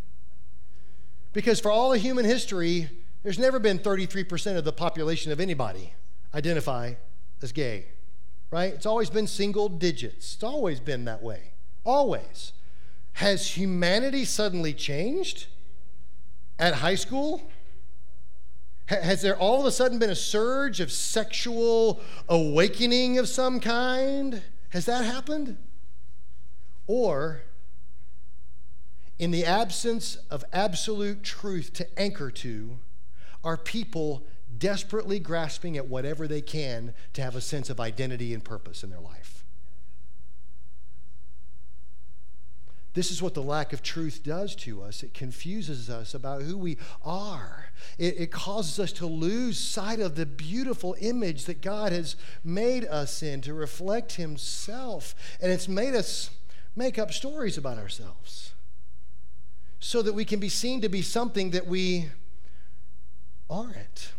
[1.37, 2.88] Because for all of human history,
[3.22, 5.92] there's never been 33% of the population of anybody
[6.33, 6.94] identify
[7.42, 7.88] as gay,
[8.51, 8.72] right?
[8.72, 10.33] It's always been single digits.
[10.33, 11.53] It's always been that way.
[11.85, 12.55] Always.
[13.12, 15.49] Has humanity suddenly changed
[16.59, 17.42] at high school?
[18.87, 24.42] Has there all of a sudden been a surge of sexual awakening of some kind?
[24.70, 25.59] Has that happened?
[26.87, 27.42] Or,
[29.18, 32.79] in the absence of absolute truth to anchor to,
[33.42, 34.24] are people
[34.59, 38.90] desperately grasping at whatever they can to have a sense of identity and purpose in
[38.90, 39.44] their life?
[42.92, 45.02] This is what the lack of truth does to us.
[45.02, 47.66] It confuses us about who we are.
[47.98, 52.87] It, it, causes us to lose sight of the beautiful image that God has made
[52.87, 55.14] us in to reflect Himself.
[55.42, 56.31] And it's made us
[56.74, 58.55] make up stories about ourselves
[59.87, 62.07] so that we can be seen to be something that we
[63.49, 64.14] aren't.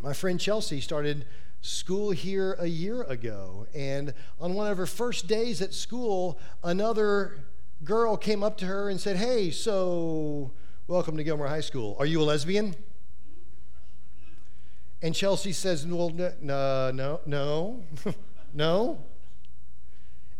[0.00, 1.26] My friend Chelsea started
[1.60, 7.36] school here a year ago, and on one of her first days at school, another
[7.84, 10.50] girl came up to her and said, Hey, so
[10.86, 11.94] welcome to Gilmer High School.
[11.98, 12.74] Are you a lesbian?
[15.02, 16.32] And Chelsea says, Well, no,
[16.90, 17.84] no, no,
[18.54, 19.04] no.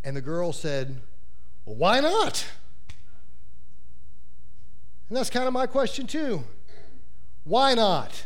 [0.03, 1.03] And the girl said,
[1.67, 2.47] Well, why not?
[5.09, 6.45] And that's kind of my question, too.
[7.45, 8.25] Why not?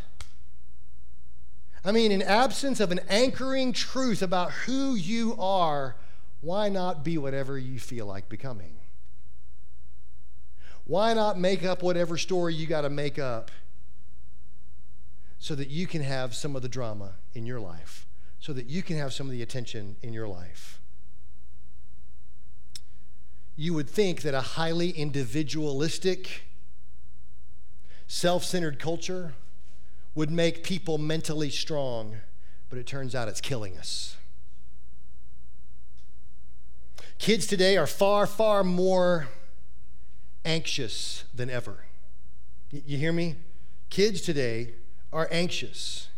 [1.85, 5.97] I mean, in absence of an anchoring truth about who you are,
[6.41, 8.77] why not be whatever you feel like becoming?
[10.85, 13.51] Why not make up whatever story you got to make up
[15.39, 18.07] so that you can have some of the drama in your life,
[18.39, 20.81] so that you can have some of the attention in your life?
[23.57, 26.45] You would think that a highly individualistic,
[28.11, 29.35] self centered culture
[30.17, 32.17] would make people mentally strong,
[32.69, 34.17] but it turns out it's killing us.
[37.21, 39.29] Kids today are far, far more
[40.45, 41.85] anxious than ever.
[42.73, 43.37] You hear me?
[43.91, 44.75] Kids today
[45.13, 46.09] are anxious.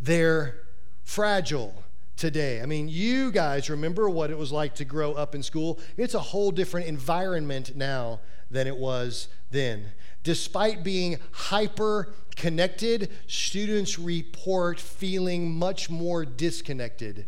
[0.00, 0.62] They're
[1.04, 1.84] fragile
[2.16, 2.60] today.
[2.60, 5.78] I mean, you guys remember what it was like to grow up in school.
[5.96, 8.18] It's a whole different environment now
[8.50, 9.92] than it was then.
[10.24, 17.26] Despite being hyper connected, students report feeling much more disconnected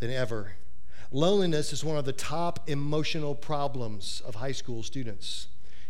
[0.00, 0.52] than ever.
[1.12, 5.46] Loneliness is one of the top emotional problems of high school students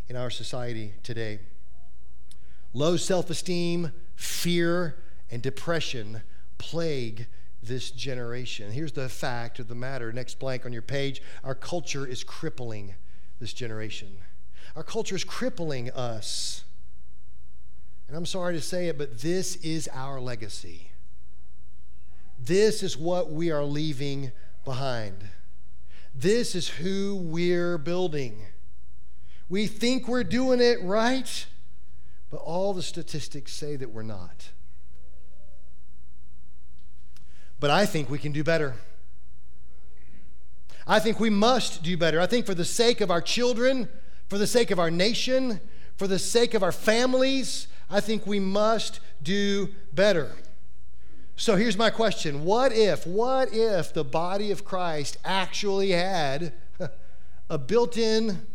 [0.08, 1.40] in our society today.
[2.74, 6.22] Low self esteem, fear, and depression
[6.58, 7.26] plague
[7.62, 8.72] this generation.
[8.72, 10.12] Here's the fact of the matter.
[10.12, 11.22] Next blank on your page.
[11.44, 12.94] Our culture is crippling
[13.40, 14.18] this generation.
[14.76, 16.64] Our culture is crippling us.
[18.08, 20.90] And I'm sorry to say it, but this is our legacy.
[22.38, 24.32] This is what we are leaving
[24.64, 25.16] behind.
[26.14, 28.46] This is who we're building.
[29.48, 31.46] We think we're doing it right,
[32.30, 34.50] but all the statistics say that we're not.
[37.60, 38.74] But I think we can do better.
[40.86, 42.20] I think we must do better.
[42.20, 43.88] I think for the sake of our children,
[44.32, 45.60] for the sake of our nation,
[45.94, 50.30] for the sake of our families, I think we must do better.
[51.36, 56.54] So here's my question What if, what if the body of Christ actually had
[57.50, 58.46] a built in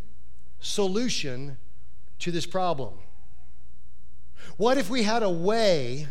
[0.60, 1.60] solution
[2.22, 2.96] to this problem?
[4.58, 6.08] What if we had a way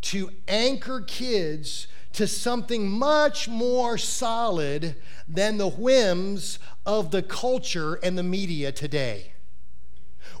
[0.00, 1.86] to anchor kids
[2.16, 4.96] to something much more solid
[5.28, 9.32] than the whims of the culture and the media today?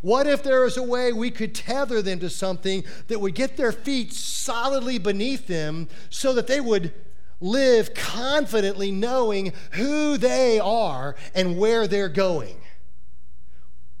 [0.00, 3.56] What if there is a way we could tether them to something that would get
[3.56, 6.94] their feet solidly beneath them so that they would
[7.40, 12.56] live confidently knowing who they are and where they're going?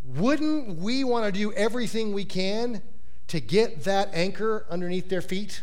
[0.02, 2.80] Wouldn't we want to do everything we can
[3.28, 5.62] to get that anchor underneath their feet?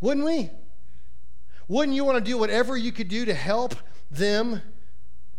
[0.00, 0.50] Wouldn't we?
[1.68, 3.74] Wouldn't you want to do whatever you could do to help
[4.10, 4.62] them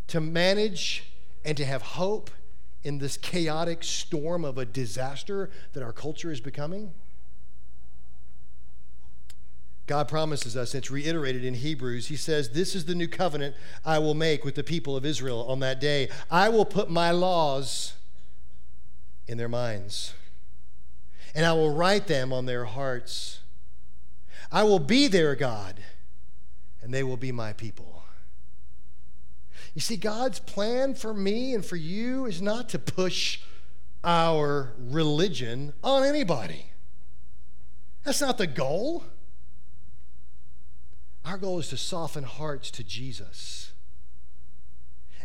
[0.07, 1.11] to manage
[1.43, 2.29] and to have hope
[2.83, 6.93] in this chaotic storm of a disaster that our culture is becoming?
[9.89, 12.09] God promises us, it's reiterated in Hebrews.
[12.09, 15.43] He says, This is the new covenant I will make with the people of Israel
[15.49, 16.09] on that day.
[16.29, 17.93] I will put my laws
[19.27, 20.13] in their minds,
[21.33, 23.39] and I will write them on their hearts.
[24.51, 25.79] I will be their God,
[26.81, 28.03] and they will be my people.
[29.73, 33.39] You see, God's plan for me and for you is not to push
[34.03, 36.71] our religion on anybody.
[38.03, 39.03] That's not the goal.
[41.25, 43.73] Our goal is to soften hearts to Jesus.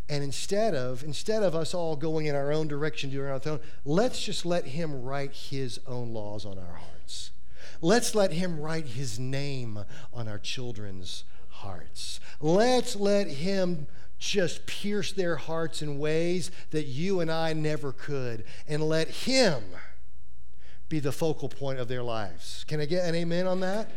[0.08, 3.60] And instead of instead of us all going in our own direction, doing our own,
[3.86, 7.30] let's just let him write his own laws on our hearts.
[7.80, 11.24] Let's let him write his name on our children's
[11.64, 12.20] hearts.
[12.40, 13.86] Let's let him
[14.18, 19.62] just pierce their hearts in ways that you and I never could, and let him
[20.88, 22.64] be the focal point of their lives.
[22.68, 23.90] Can I get an amen on that?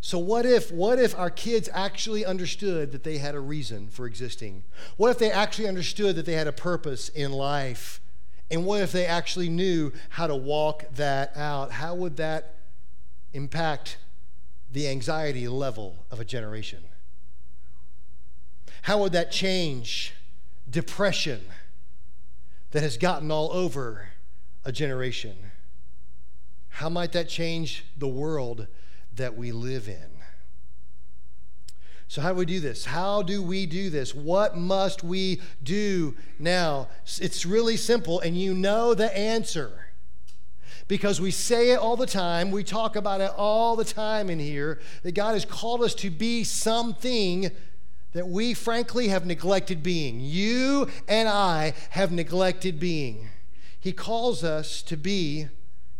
[0.00, 4.06] So what if what if our kids actually understood that they had a reason for
[4.06, 4.62] existing?
[4.96, 8.00] What if they actually understood that they had a purpose in life?
[8.48, 11.72] And what if they actually knew how to walk that out?
[11.72, 12.54] How would that
[13.32, 13.98] impact
[14.70, 16.84] the anxiety level of a generation?
[18.82, 20.12] How would that change
[20.68, 21.40] depression
[22.70, 24.08] that has gotten all over
[24.64, 25.36] a generation?
[26.68, 28.66] How might that change the world
[29.14, 30.16] that we live in?
[32.08, 32.84] So, how do we do this?
[32.84, 34.14] How do we do this?
[34.14, 36.88] What must we do now?
[37.18, 39.85] It's really simple, and you know the answer
[40.88, 42.50] because we say it all the time.
[42.50, 46.10] We talk about it all the time in here that God has called us to
[46.10, 47.50] be something
[48.12, 50.20] that we frankly have neglected being.
[50.20, 53.28] You and I have neglected being.
[53.78, 55.48] He calls us to be,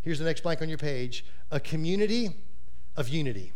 [0.03, 2.31] here's the next blank on your page, a community
[2.97, 3.53] of unity.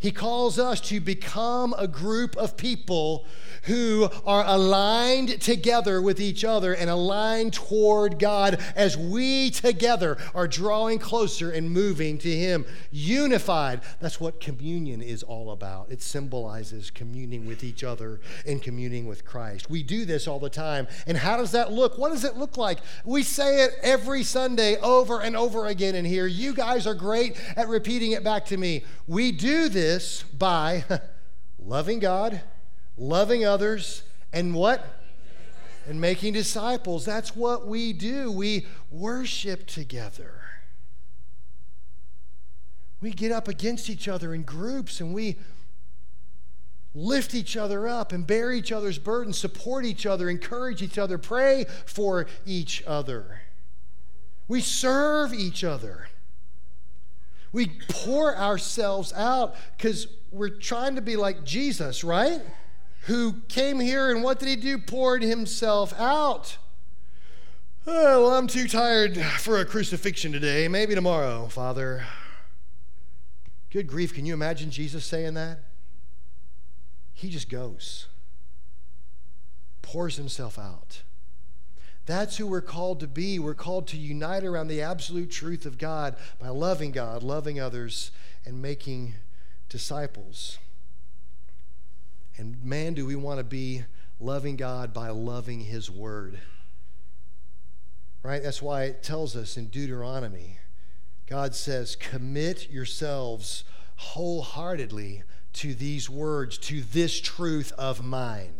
[0.00, 3.26] He calls us to become a group of people
[3.64, 10.48] who are aligned together with each other and aligned toward God as we together are
[10.48, 12.64] drawing closer and moving to Him.
[12.90, 13.80] Unified.
[14.00, 15.90] That's what communion is all about.
[15.90, 19.68] It symbolizes communing with each other and communing with Christ.
[19.68, 20.86] We do this all the time.
[21.06, 21.98] And how does that look?
[21.98, 22.78] What does it look like?
[23.04, 26.26] We say it every Sunday over and over again in here.
[26.26, 28.84] You guys are great at repeating it back to me.
[29.06, 29.32] We
[29.68, 30.84] this by
[31.58, 32.42] loving God
[32.98, 34.02] loving others,
[34.32, 34.84] and what?
[35.88, 37.04] And making disciples.
[37.04, 38.30] That's what we do.
[38.30, 40.34] We worship together.
[43.00, 45.36] We get up against each other in groups and we
[46.94, 51.16] lift each other up and bear each other's burdens, support each other, encourage each other,
[51.16, 53.42] pray for each other.
[54.48, 56.08] We serve each other.
[57.52, 62.42] We pour ourselves out because we're trying to be like Jesus, right?
[63.08, 64.76] who came here and what did he do?
[64.76, 66.58] Poured himself out.
[67.86, 70.68] Oh, well, I'm too tired for a crucifixion today.
[70.68, 72.04] Maybe tomorrow, Father.
[73.70, 75.60] Good grief, can you imagine Jesus saying that?
[77.14, 78.08] He just goes,
[79.80, 81.02] pours himself out.
[82.08, 83.38] That's who we're called to be.
[83.38, 88.12] We're called to unite around the absolute truth of God by loving God, loving others,
[88.46, 89.12] and making
[89.68, 90.56] disciples.
[92.38, 93.84] And man, do we want to be
[94.18, 96.40] loving God by loving His Word.
[98.22, 98.42] Right?
[98.42, 100.58] That's why it tells us in Deuteronomy
[101.26, 103.64] God says, Commit yourselves
[103.96, 108.54] wholeheartedly to these words, to this truth of mine.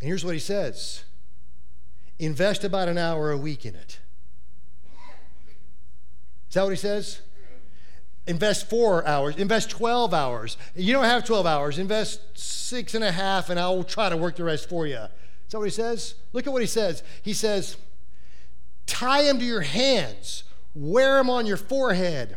[0.00, 1.02] And here's what He says
[2.18, 4.00] invest about an hour a week in it.
[6.48, 7.20] Is that what He says?
[8.28, 10.58] invest four hours, invest 12 hours.
[10.76, 14.36] You don't have 12 hours, invest six and a half, and I'll try to work
[14.36, 14.98] the rest for you.
[14.98, 16.14] Is that what he says?
[16.34, 17.02] Look at what he says.
[17.22, 17.78] He says,
[18.86, 20.44] tie them to your hands,
[20.74, 22.36] wear them on your forehead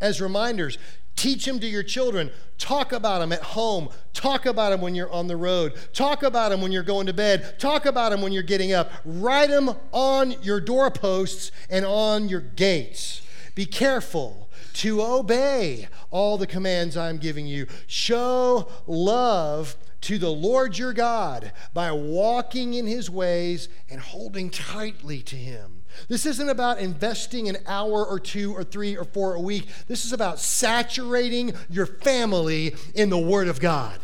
[0.00, 0.78] as reminders.
[1.18, 2.30] Teach them to your children.
[2.58, 3.88] Talk about them at home.
[4.14, 5.74] Talk about them when you're on the road.
[5.92, 7.58] Talk about them when you're going to bed.
[7.58, 8.92] Talk about them when you're getting up.
[9.04, 13.20] Write them on your doorposts and on your gates.
[13.56, 17.66] Be careful to obey all the commands I'm giving you.
[17.88, 25.20] Show love to the Lord your God by walking in his ways and holding tightly
[25.22, 25.82] to him.
[26.06, 29.68] This isn't about investing an hour or two or three or four a week.
[29.86, 33.98] This is about saturating your family in the Word of God.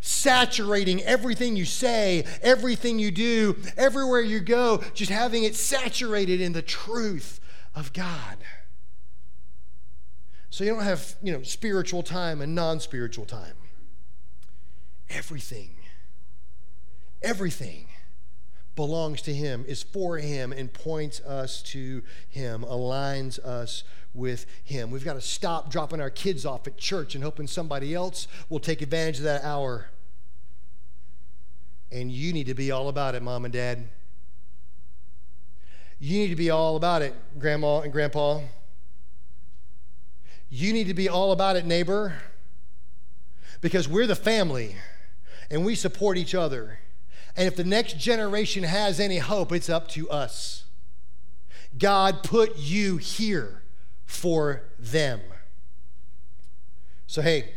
[0.00, 6.52] Saturating everything you say, everything you do, everywhere you go, just having it saturated in
[6.52, 7.40] the truth
[7.74, 8.36] of God.
[10.50, 13.56] So you don't have, you know, spiritual time and non-spiritual time.
[15.10, 15.70] Everything,
[17.22, 17.85] everything
[18.76, 23.82] belongs to Him, is for Him, and points us to Him, aligns us
[24.14, 24.90] with Him.
[24.90, 28.60] We've got to stop dropping our kids off at church and hoping somebody else will
[28.60, 29.88] take advantage of that hour.
[31.90, 33.88] And you need to be all about it, mom and dad.
[35.98, 38.40] You need to be all about it, grandma and grandpa.
[40.50, 42.18] You need to be all about it, neighbor,
[43.60, 44.76] because we're the family
[45.50, 46.78] and we support each other.
[47.36, 50.64] And if the next generation has any hope, it's up to us.
[51.78, 53.62] God put you here
[54.06, 55.20] for them.
[57.06, 57.50] So, hey,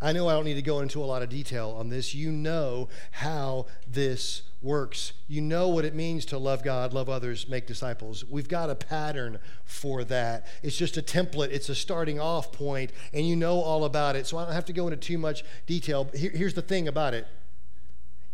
[0.00, 2.14] I know I don't need to go into a lot of detail on this.
[2.14, 5.14] You know how this works.
[5.28, 8.24] You know what it means to love God, love others, make disciples.
[8.24, 10.46] We've got a pattern for that.
[10.62, 14.26] It's just a template, it's a starting off point, and you know all about it.
[14.26, 16.08] So I don't have to go into too much detail.
[16.14, 17.26] Here, here's the thing about it,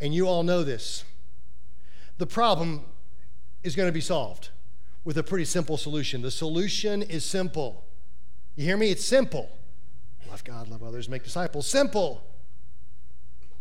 [0.00, 1.04] and you all know this
[2.18, 2.84] the problem
[3.62, 4.50] is going to be solved
[5.04, 6.20] with a pretty simple solution.
[6.20, 7.84] The solution is simple.
[8.56, 8.90] You hear me?
[8.90, 9.50] It's simple.
[10.28, 11.66] Love God, love others, make disciples.
[11.66, 12.22] Simple.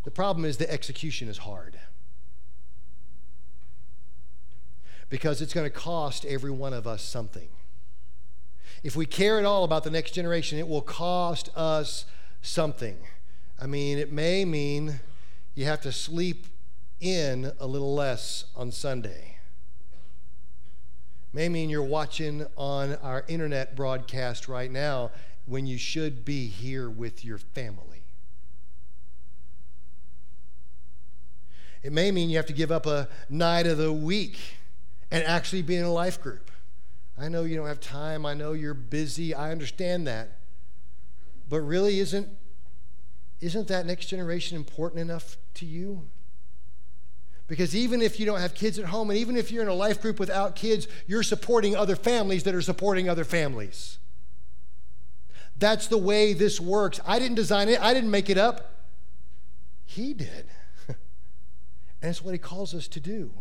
[0.04, 1.78] The problem is the execution is hard.
[5.08, 7.48] Because it's going to cost every one of us something.
[8.82, 12.04] If we care at all about the next generation, it will cost us
[12.40, 12.98] something.
[13.60, 15.00] I mean, it may mean
[15.60, 16.46] you have to sleep
[17.00, 19.36] in a little less on Sunday.
[21.34, 25.10] May mean you're watching on our internet broadcast right now
[25.44, 28.04] when you should be here with your family.
[31.82, 34.38] It may mean you have to give up a night of the week
[35.10, 36.50] and actually be in a life group.
[37.18, 38.24] I know you don't have time.
[38.24, 39.34] I know you're busy.
[39.34, 40.38] I understand that.
[41.50, 42.30] But really, isn't,
[43.40, 46.08] isn't that next generation important enough to you?
[47.46, 49.74] Because even if you don't have kids at home, and even if you're in a
[49.74, 53.98] life group without kids, you're supporting other families that are supporting other families.
[55.58, 57.00] That's the way this works.
[57.04, 58.86] I didn't design it, I didn't make it up.
[59.84, 60.46] He did.
[60.88, 60.96] and
[62.02, 63.32] it's what he calls us to do.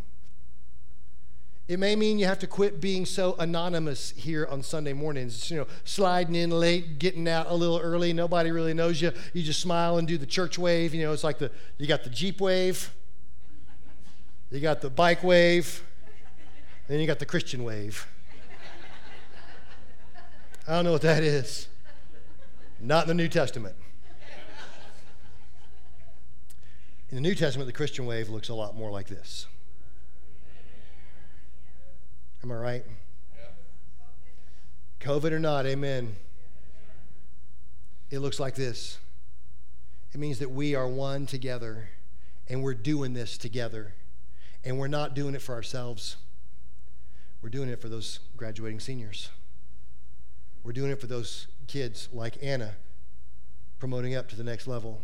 [1.69, 5.51] It may mean you have to quit being so anonymous here on Sunday mornings.
[5.51, 8.11] You know, sliding in late, getting out a little early.
[8.11, 9.11] Nobody really knows you.
[9.33, 10.95] You just smile and do the church wave.
[10.95, 12.91] You know, it's like the you got the Jeep wave,
[14.49, 15.83] you got the bike wave,
[16.87, 18.07] then you got the Christian wave.
[20.67, 21.67] I don't know what that is.
[22.79, 23.75] Not in the New Testament.
[27.11, 29.45] In the New Testament, the Christian wave looks a lot more like this.
[32.43, 32.85] Am I right?
[34.99, 36.15] COVID or not, amen.
[38.11, 38.97] It looks like this.
[40.13, 41.89] It means that we are one together
[42.47, 43.93] and we're doing this together.
[44.65, 46.17] And we're not doing it for ourselves,
[47.41, 49.29] we're doing it for those graduating seniors.
[50.63, 52.73] We're doing it for those kids like Anna
[53.79, 55.01] promoting up to the next level.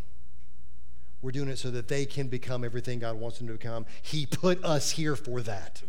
[1.21, 3.85] We're doing it so that they can become everything God wants them to become.
[4.01, 5.81] He put us here for that.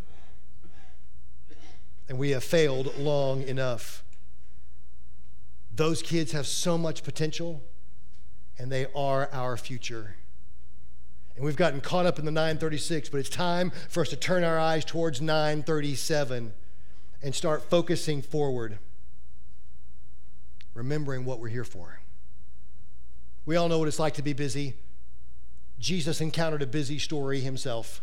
[2.08, 4.04] And we have failed long enough.
[5.74, 7.62] Those kids have so much potential,
[8.58, 10.16] and they are our future.
[11.34, 14.44] And we've gotten caught up in the 936, but it's time for us to turn
[14.44, 16.52] our eyes towards 937
[17.22, 18.78] and start focusing forward
[20.76, 22.00] remembering what we're here for.
[23.46, 24.74] We all know what it's like to be busy.
[25.78, 28.02] Jesus encountered a busy story himself,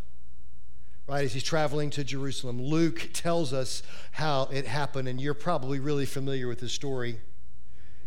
[1.07, 1.25] right?
[1.25, 2.61] As he's traveling to Jerusalem.
[2.61, 3.83] Luke tells us
[4.13, 7.19] how it happened, and you're probably really familiar with this story.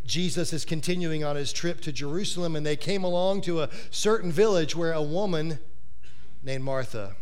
[0.05, 4.31] Jesus is continuing on his trip to Jerusalem, and they came along to a certain
[4.31, 5.59] village where a woman
[6.43, 7.17] named Martha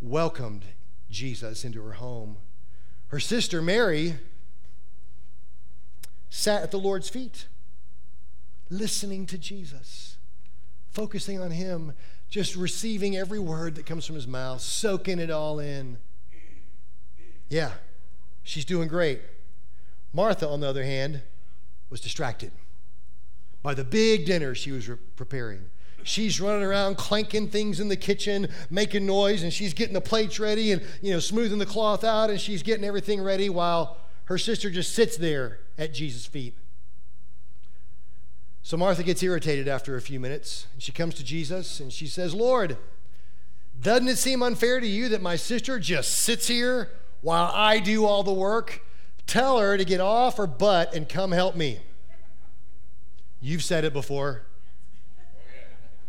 [0.00, 0.64] welcomed
[1.10, 2.38] Jesus into her home.
[3.08, 4.16] Her sister Mary
[6.30, 7.46] sat at the Lord's feet,
[8.70, 10.16] listening to Jesus,
[10.90, 11.94] focusing on Him,
[12.28, 15.98] just receiving every word that comes from His mouth, soaking it all in.
[17.48, 17.72] Yeah,
[18.42, 19.20] she's doing great.
[20.12, 21.22] Martha, on the other hand,
[21.90, 22.52] was distracted
[23.62, 25.70] by the big dinner she was re- preparing.
[26.02, 30.38] She's running around clanking things in the kitchen, making noise, and she's getting the plates
[30.38, 34.38] ready and you know smoothing the cloth out, and she's getting everything ready while her
[34.38, 36.54] sister just sits there at Jesus' feet.
[38.68, 40.66] So Martha gets irritated after a few minutes.
[40.76, 42.76] She comes to Jesus and she says, Lord,
[43.80, 46.90] doesn't it seem unfair to you that my sister just sits here
[47.22, 48.82] while I do all the work?
[49.26, 51.78] Tell her to get off her butt and come help me.
[53.40, 54.42] You've said it before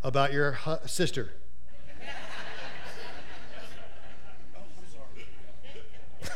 [0.03, 1.31] about your hu- sister.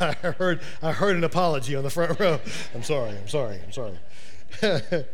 [0.00, 2.40] I heard, I heard an apology on the front row.
[2.74, 3.98] I'm sorry, I'm sorry, I'm sorry.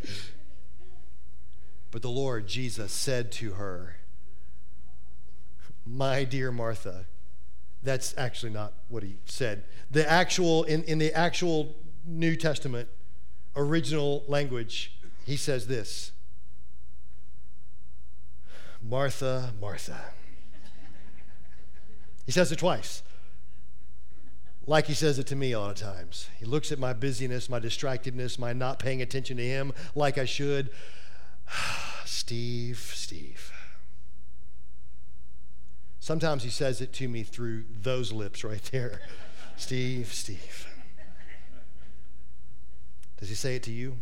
[1.90, 3.96] but the Lord Jesus said to her,
[5.86, 7.06] My dear Martha,
[7.82, 9.64] that's actually not what he said.
[9.90, 11.74] The actual, in, in the actual
[12.04, 12.88] New Testament
[13.56, 16.12] original language, he says this
[18.82, 20.00] Martha, Martha.
[22.26, 23.02] He says it twice
[24.70, 26.28] like he says it to me a lot of times.
[26.38, 30.24] He looks at my busyness, my distractedness, my not paying attention to him like I
[30.24, 30.70] should.
[32.04, 33.52] Steve, Steve.
[36.00, 39.00] Sometimes he says it to me through those lips right there.
[39.56, 40.66] Steve, Steve.
[43.18, 43.98] Does he say it to you?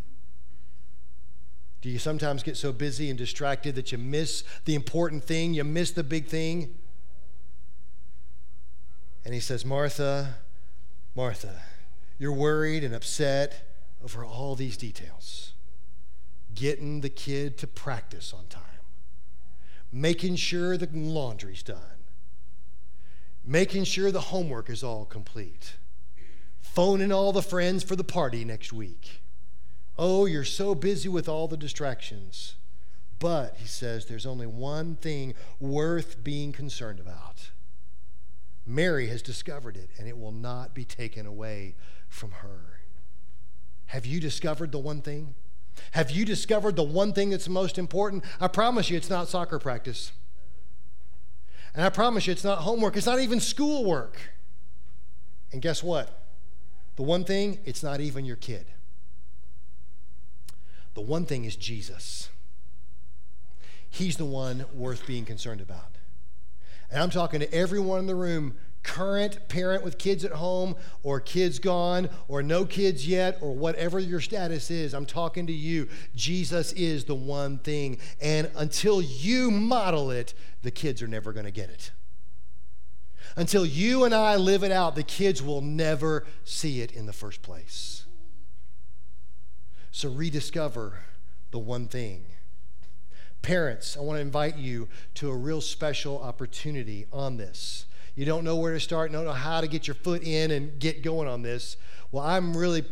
[1.80, 5.54] Do you sometimes get so busy and distracted that you miss the important thing?
[5.54, 6.74] You miss the big thing?
[9.24, 10.36] And he says, Martha,
[11.14, 11.60] Martha,
[12.18, 13.68] you're worried and upset
[14.02, 15.47] over all these details.
[16.54, 18.62] Getting the kid to practice on time,
[19.92, 22.04] making sure the laundry's done,
[23.44, 25.76] making sure the homework is all complete,
[26.60, 29.22] phoning all the friends for the party next week.
[29.96, 32.54] Oh, you're so busy with all the distractions.
[33.18, 37.50] But, he says, there's only one thing worth being concerned about
[38.68, 41.74] Mary has discovered it, and it will not be taken away
[42.06, 42.80] from her.
[43.86, 45.34] Have you discovered the one thing?
[45.92, 48.24] Have you discovered the one thing that's most important?
[48.40, 50.12] I promise you, it's not soccer practice.
[51.74, 52.96] And I promise you, it's not homework.
[52.96, 54.18] It's not even schoolwork.
[55.52, 56.22] And guess what?
[56.96, 58.66] The one thing, it's not even your kid.
[60.94, 62.28] The one thing is Jesus.
[63.88, 65.96] He's the one worth being concerned about.
[66.90, 68.56] And I'm talking to everyone in the room,
[68.88, 73.98] current parent with kids at home, or kids gone, or no kids yet, or whatever
[73.98, 74.94] your status is.
[74.94, 75.88] I'm talking to you.
[76.16, 77.98] Jesus is the one thing.
[78.18, 80.32] And until you model it,
[80.62, 81.90] the kids are never going to get it.
[83.36, 87.12] Until you and I live it out, the kids will never see it in the
[87.12, 88.06] first place.
[89.90, 91.00] So rediscover
[91.50, 92.24] the one thing.
[93.42, 97.84] Parents, I want to invite you to a real special opportunity on this.
[98.18, 100.76] You don't know where to start, don't know how to get your foot in and
[100.80, 101.76] get going on this.
[102.10, 102.84] Well, I'm really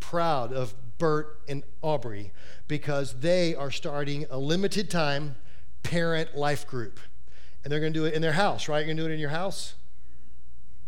[0.00, 2.32] proud of Bert and Aubrey
[2.66, 5.36] because they are starting a limited time
[5.82, 6.98] parent life group.
[7.62, 8.78] And they're going to do it in their house, right?
[8.78, 9.74] You're going to do it in your house?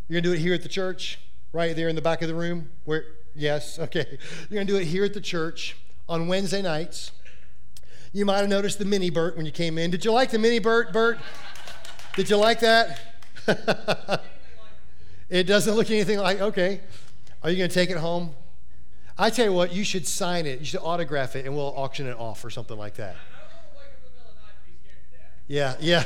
[0.09, 1.19] You're going to do it here at the church,
[1.53, 2.71] right there in the back of the room?
[2.87, 3.05] Where
[3.35, 4.07] yes, okay.
[4.49, 5.77] You're going to do it here at the church
[6.09, 7.13] on Wednesday nights.
[8.15, 9.91] You might have noticed the mini Bert when you came in.
[9.91, 11.19] Did you like the mini Bert, Bert?
[12.15, 13.16] Did you like that?
[15.29, 16.81] it doesn't look anything like, okay.
[17.43, 18.35] Are you going to take it home?
[19.19, 20.59] I tell you what, you should sign it.
[20.59, 23.17] You should autograph it and we'll auction it off or something like that.
[25.49, 26.05] Yeah, yeah.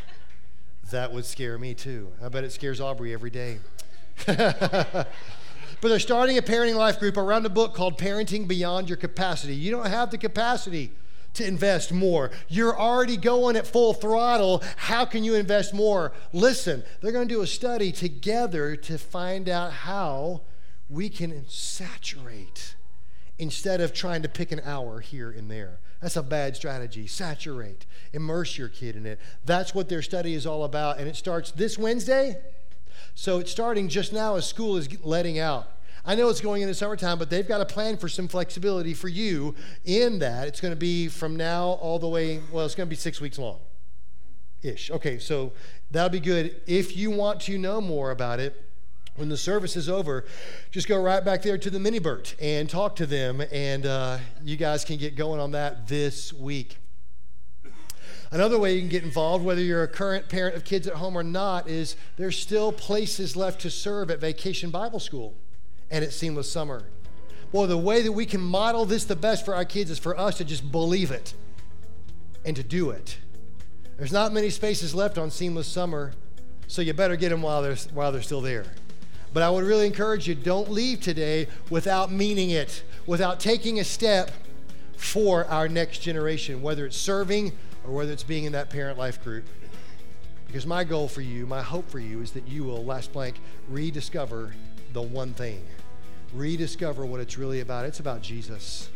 [0.90, 2.10] that would scare me too.
[2.22, 3.58] I bet it scares Aubrey every day.
[4.26, 5.06] but
[5.82, 9.54] they're starting a parenting life group around a book called Parenting Beyond Your Capacity.
[9.54, 10.92] You don't have the capacity
[11.34, 12.30] to invest more.
[12.48, 14.62] You're already going at full throttle.
[14.76, 16.12] How can you invest more?
[16.32, 20.42] Listen, they're going to do a study together to find out how
[20.88, 22.76] we can saturate
[23.38, 25.80] instead of trying to pick an hour here and there.
[26.00, 27.06] That's a bad strategy.
[27.06, 29.18] Saturate, immerse your kid in it.
[29.44, 30.98] That's what their study is all about.
[30.98, 32.36] And it starts this Wednesday.
[33.14, 35.68] So it's starting just now as school is letting out.
[36.06, 39.08] I know it's going into summertime, but they've got a plan for some flexibility for
[39.08, 40.48] you in that.
[40.48, 43.20] It's going to be from now all the way, well, it's going to be six
[43.20, 43.58] weeks long
[44.62, 44.90] ish.
[44.90, 45.52] Okay, so
[45.90, 46.60] that'll be good.
[46.66, 48.60] If you want to know more about it,
[49.16, 50.24] when the service is over,
[50.72, 54.18] just go right back there to the mini Bert and talk to them, and uh,
[54.42, 56.78] you guys can get going on that this week.
[58.32, 61.16] Another way you can get involved, whether you're a current parent of kids at home
[61.16, 65.34] or not, is there's still places left to serve at Vacation Bible School
[65.90, 66.84] and at Seamless Summer.
[67.52, 70.18] Well, the way that we can model this the best for our kids is for
[70.18, 71.34] us to just believe it
[72.44, 73.18] and to do it.
[73.96, 76.12] There's not many spaces left on Seamless Summer,
[76.66, 78.64] so you better get them while they're, while they're still there.
[79.32, 83.84] But I would really encourage you don't leave today without meaning it, without taking a
[83.84, 84.30] step
[84.96, 87.52] for our next generation, whether it's serving
[87.84, 89.44] or whether it's being in that parent life group.
[90.46, 93.36] Because my goal for you, my hope for you, is that you will, last blank,
[93.68, 94.54] rediscover
[94.94, 95.62] the one thing
[96.32, 97.84] rediscover what it's really about.
[97.84, 98.88] It's about Jesus.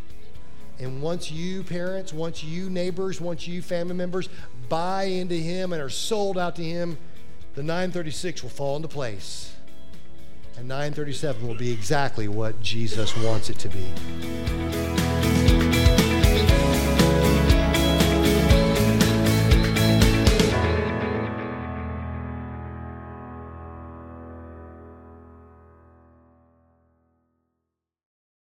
[0.78, 4.28] And once you parents, once you neighbors, once you family members
[4.68, 6.98] buy into Him and are sold out to Him,
[7.54, 9.52] the 936 will fall into place.
[10.56, 15.67] And 937 will be exactly what Jesus wants it to be.